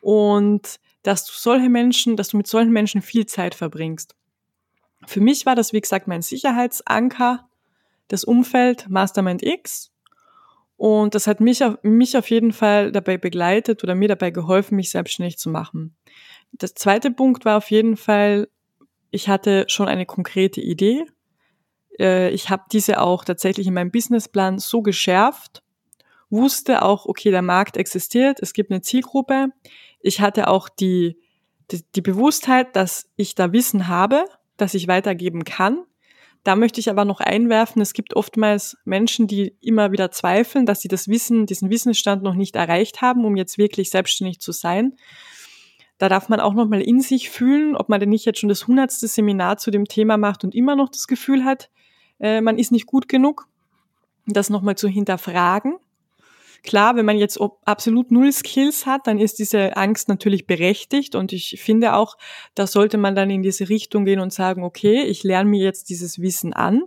[0.00, 4.16] und dass du solche Menschen, dass du mit solchen Menschen viel Zeit verbringst.
[5.06, 7.48] Für mich war das, wie gesagt, mein Sicherheitsanker,
[8.08, 9.92] das Umfeld Mastermind X.
[10.76, 14.74] Und das hat mich auf, mich auf jeden Fall dabei begleitet oder mir dabei geholfen,
[14.74, 15.96] mich selbstständig zu machen.
[16.50, 18.48] Das zweite Punkt war auf jeden Fall,
[19.12, 21.04] ich hatte schon eine konkrete Idee.
[22.00, 25.62] Äh, ich habe diese auch tatsächlich in meinem Businessplan so geschärft,
[26.30, 29.50] wusste auch, okay, der Markt existiert, es gibt eine Zielgruppe.
[30.06, 31.18] Ich hatte auch die,
[31.70, 34.24] die, die Bewusstheit, dass ich da Wissen habe,
[34.56, 35.84] das ich weitergeben kann.
[36.44, 40.80] Da möchte ich aber noch einwerfen, es gibt oftmals Menschen, die immer wieder zweifeln, dass
[40.80, 44.94] sie das Wissen, diesen Wissensstand noch nicht erreicht haben, um jetzt wirklich selbstständig zu sein.
[45.98, 48.48] Da darf man auch noch mal in sich fühlen, ob man denn nicht jetzt schon
[48.48, 51.68] das hundertste Seminar zu dem Thema macht und immer noch das Gefühl hat,
[52.20, 53.48] äh, man ist nicht gut genug.
[54.26, 55.78] Das noch mal zu hinterfragen.
[56.62, 61.32] Klar, wenn man jetzt absolut null Skills hat, dann ist diese Angst natürlich berechtigt und
[61.32, 62.16] ich finde auch,
[62.54, 65.88] da sollte man dann in diese Richtung gehen und sagen, okay, ich lerne mir jetzt
[65.90, 66.82] dieses Wissen an.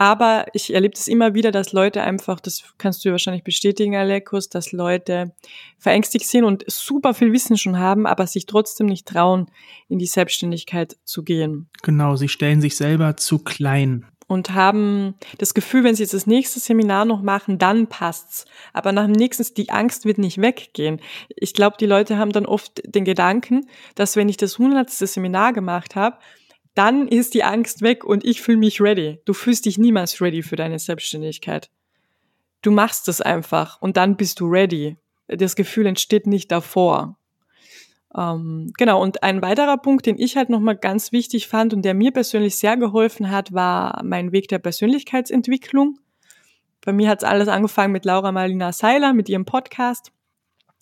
[0.00, 4.48] Aber ich erlebe das immer wieder, dass Leute einfach, das kannst du wahrscheinlich bestätigen, Alekus,
[4.48, 5.34] dass Leute
[5.76, 9.50] verängstigt sind und super viel Wissen schon haben, aber sich trotzdem nicht trauen,
[9.88, 11.68] in die Selbstständigkeit zu gehen.
[11.82, 16.28] Genau, sie stellen sich selber zu klein und haben das Gefühl, wenn sie jetzt das
[16.28, 18.44] nächste Seminar noch machen, dann passt's.
[18.72, 21.00] Aber nach dem nächsten, die Angst wird nicht weggehen.
[21.34, 23.66] Ich glaube, die Leute haben dann oft den Gedanken,
[23.96, 26.18] dass wenn ich das hundertste Seminar gemacht habe,
[26.76, 29.18] dann ist die Angst weg und ich fühle mich ready.
[29.24, 31.68] Du fühlst dich niemals ready für deine Selbstständigkeit.
[32.62, 34.96] Du machst es einfach und dann bist du ready.
[35.26, 37.18] Das Gefühl entsteht nicht davor.
[38.16, 41.94] Ähm, genau, und ein weiterer Punkt, den ich halt nochmal ganz wichtig fand und der
[41.94, 45.98] mir persönlich sehr geholfen hat, war mein Weg der Persönlichkeitsentwicklung.
[46.84, 50.12] Bei mir hat es alles angefangen mit Laura Marlina Seiler, mit ihrem Podcast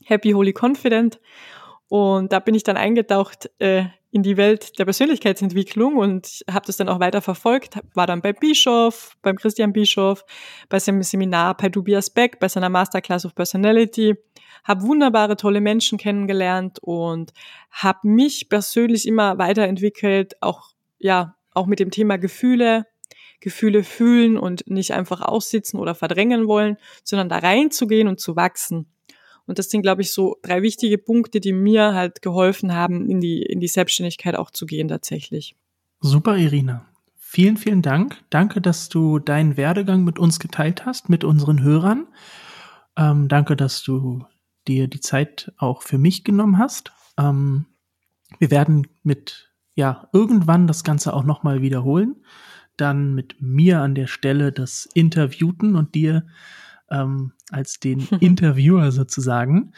[0.04, 1.20] Happy Holy Confident.
[1.88, 6.78] Und da bin ich dann eingetaucht äh, in die Welt der Persönlichkeitsentwicklung und habe das
[6.78, 7.78] dann auch weiter verfolgt.
[7.94, 10.24] War dann bei Bischof, beim Christian Bischof,
[10.68, 14.16] bei seinem Seminar bei Tobias Beck, bei seiner Masterclass of Personality
[14.64, 17.32] habe wunderbare, tolle Menschen kennengelernt und
[17.70, 22.86] habe mich persönlich immer weiterentwickelt, auch ja, auch mit dem Thema Gefühle,
[23.40, 28.92] Gefühle fühlen und nicht einfach aussitzen oder verdrängen wollen, sondern da reinzugehen und zu wachsen.
[29.48, 33.20] Und das sind, glaube ich, so drei wichtige Punkte, die mir halt geholfen haben, in
[33.20, 35.56] die, in die Selbstständigkeit auch zu gehen tatsächlich.
[36.00, 36.86] Super, Irina.
[37.16, 38.18] Vielen, vielen Dank.
[38.28, 42.06] Danke, dass du deinen Werdegang mit uns geteilt hast, mit unseren Hörern.
[42.96, 44.26] Ähm, danke, dass du
[44.66, 46.92] dir die Zeit auch für mich genommen hast.
[47.18, 47.64] Ähm,
[48.38, 52.16] wir werden mit, ja, irgendwann das Ganze auch nochmal wiederholen.
[52.76, 56.26] Dann mit mir an der Stelle das Interviewten und dir
[56.90, 59.72] ähm, als den Interviewer sozusagen.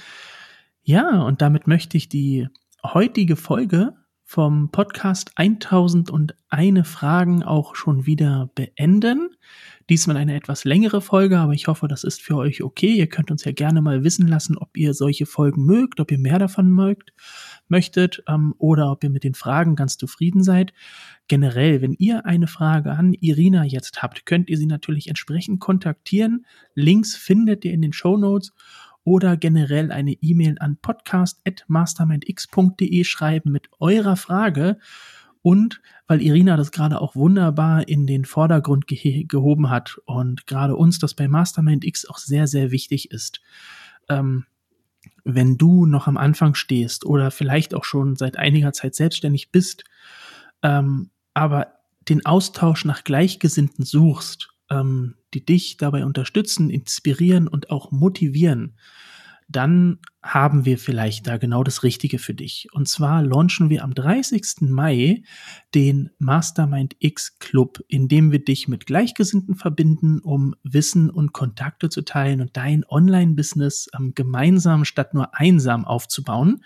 [0.82, 2.48] Ja, und damit möchte ich die
[2.82, 3.94] heutige Folge
[4.30, 9.30] vom Podcast 1001 Fragen auch schon wieder beenden.
[9.88, 12.94] Diesmal eine etwas längere Folge, aber ich hoffe, das ist für euch okay.
[12.94, 16.18] Ihr könnt uns ja gerne mal wissen lassen, ob ihr solche Folgen mögt, ob ihr
[16.18, 17.12] mehr davon mögt,
[17.70, 20.72] möchtet ähm, oder ob ihr mit den Fragen ganz zufrieden seid.
[21.28, 26.44] Generell, wenn ihr eine Frage an Irina jetzt habt, könnt ihr sie natürlich entsprechend kontaktieren.
[26.74, 28.52] Links findet ihr in den Show Notes
[29.04, 34.78] oder generell eine E-Mail an podcast.mastermindx.de schreiben mit eurer Frage
[35.42, 40.76] und weil Irina das gerade auch wunderbar in den Vordergrund ge gehoben hat und gerade
[40.76, 43.40] uns das bei Mastermind X auch sehr, sehr wichtig ist.
[44.08, 44.44] Ähm,
[45.24, 49.84] wenn du noch am Anfang stehst oder vielleicht auch schon seit einiger Zeit selbstständig bist,
[50.62, 51.74] ähm, aber
[52.08, 58.76] den Austausch nach Gleichgesinnten suchst, ähm, die dich dabei unterstützen, inspirieren und auch motivieren,
[59.50, 62.68] dann haben wir vielleicht da genau das Richtige für dich.
[62.72, 64.68] Und zwar launchen wir am 30.
[64.68, 65.24] Mai
[65.74, 71.88] den Mastermind X Club, in dem wir dich mit Gleichgesinnten verbinden, um Wissen und Kontakte
[71.88, 76.62] zu teilen und dein Online-Business ähm, gemeinsam statt nur einsam aufzubauen.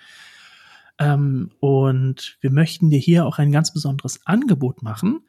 [0.99, 5.21] Ähm, und wir möchten dir hier auch ein ganz besonderes Angebot machen,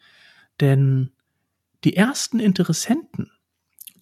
[0.60, 1.12] denn
[1.86, 3.32] die ersten Interessenten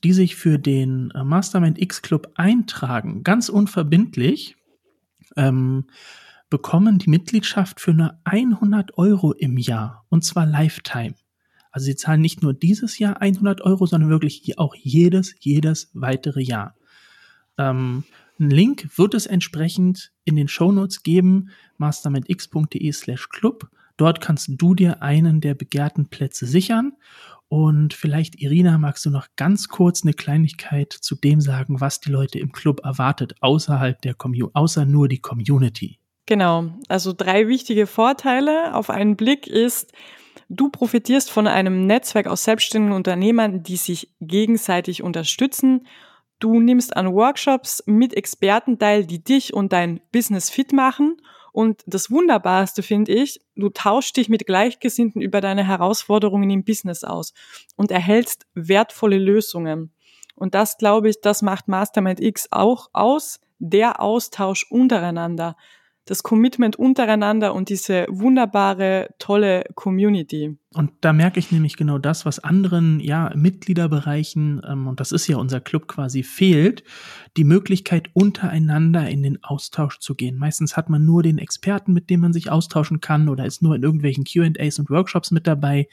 [0.04, 4.56] die sich für den äh, Mastermind X Club eintragen, ganz unverbindlich,
[5.36, 5.86] ähm,
[6.50, 11.16] bekommen die Mitgliedschaft für nur 100 Euro im Jahr und zwar Lifetime.
[11.72, 16.44] Also sie zahlen nicht nur dieses Jahr 100 Euro, sondern wirklich auch jedes, jedes weitere
[16.44, 16.76] Jahr.
[17.58, 18.04] Ähm,
[18.40, 23.70] einen Link wird es entsprechend in den Shownotes geben, mastermindx.de slash club.
[23.98, 26.94] Dort kannst du dir einen der begehrten Plätze sichern
[27.54, 32.10] und vielleicht, Irina, magst du noch ganz kurz eine Kleinigkeit zu dem sagen, was die
[32.10, 36.00] Leute im Club erwartet, außerhalb der Community, außer nur die Community?
[36.26, 39.92] Genau, also drei wichtige Vorteile auf einen Blick ist,
[40.50, 45.86] du profitierst von einem Netzwerk aus selbstständigen Unternehmern, die sich gegenseitig unterstützen.
[46.40, 51.18] Du nimmst an Workshops mit Experten teil, die dich und dein Business fit machen
[51.54, 57.04] und das Wunderbarste finde ich, du tauschst dich mit Gleichgesinnten über deine Herausforderungen im Business
[57.04, 57.34] aus
[57.76, 59.94] und erhältst wertvolle Lösungen.
[60.36, 65.56] Und das, glaube ich, das macht Mastermind X auch aus, der Austausch untereinander.
[66.06, 70.58] Das Commitment untereinander und diese wunderbare, tolle Community.
[70.74, 75.28] Und da merke ich nämlich genau das, was anderen ja Mitgliederbereichen, ähm, und das ist
[75.28, 76.84] ja unser Club quasi, fehlt,
[77.38, 80.38] die Möglichkeit untereinander in den Austausch zu gehen.
[80.38, 83.76] Meistens hat man nur den Experten, mit dem man sich austauschen kann oder ist nur
[83.76, 85.88] in irgendwelchen QAs und Workshops mit dabei.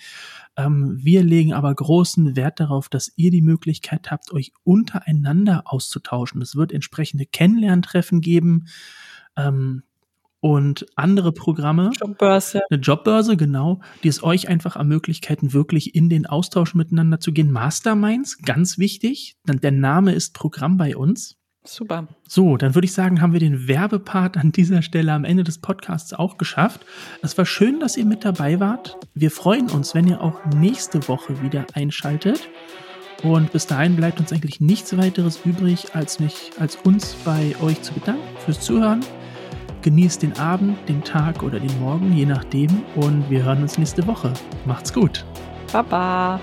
[0.56, 6.42] Ähm, wir legen aber großen Wert darauf, dass ihr die Möglichkeit habt, euch untereinander auszutauschen.
[6.42, 8.66] Es wird entsprechende Kennenlerntreffen geben.
[9.36, 9.82] Ähm,
[10.40, 11.90] und andere Programme.
[12.00, 12.62] Jobbörse.
[12.70, 17.50] Eine Jobbörse, genau, die es euch einfach ermöglichten, wirklich in den Austausch miteinander zu gehen.
[17.50, 19.36] Masterminds, ganz wichtig.
[19.44, 21.36] Der Name ist Programm bei uns.
[21.62, 22.08] Super.
[22.26, 25.58] So, dann würde ich sagen, haben wir den Werbepart an dieser Stelle am Ende des
[25.58, 26.86] Podcasts auch geschafft.
[27.22, 28.96] Es war schön, dass ihr mit dabei wart.
[29.12, 32.48] Wir freuen uns, wenn ihr auch nächste Woche wieder einschaltet.
[33.22, 37.82] Und bis dahin bleibt uns eigentlich nichts weiteres übrig, als mich, als uns bei euch
[37.82, 39.04] zu bedanken fürs Zuhören.
[39.82, 42.82] Genießt den Abend, den Tag oder den Morgen, je nachdem.
[42.96, 44.30] Und wir hören uns nächste Woche.
[44.66, 45.24] Macht's gut.
[45.72, 46.38] Baba.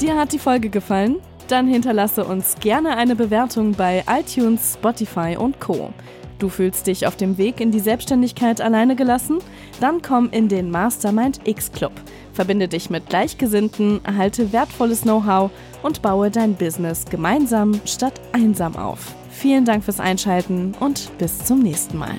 [0.00, 1.16] Dir hat die Folge gefallen?
[1.48, 5.92] Dann hinterlasse uns gerne eine Bewertung bei iTunes, Spotify und Co.
[6.38, 9.38] Du fühlst dich auf dem Weg in die Selbstständigkeit alleine gelassen?
[9.80, 11.92] Dann komm in den Mastermind X Club.
[12.38, 15.50] Verbinde dich mit Gleichgesinnten, erhalte wertvolles Know-how
[15.82, 19.12] und baue dein Business gemeinsam statt einsam auf.
[19.28, 22.14] Vielen Dank fürs Einschalten und bis zum nächsten Mal.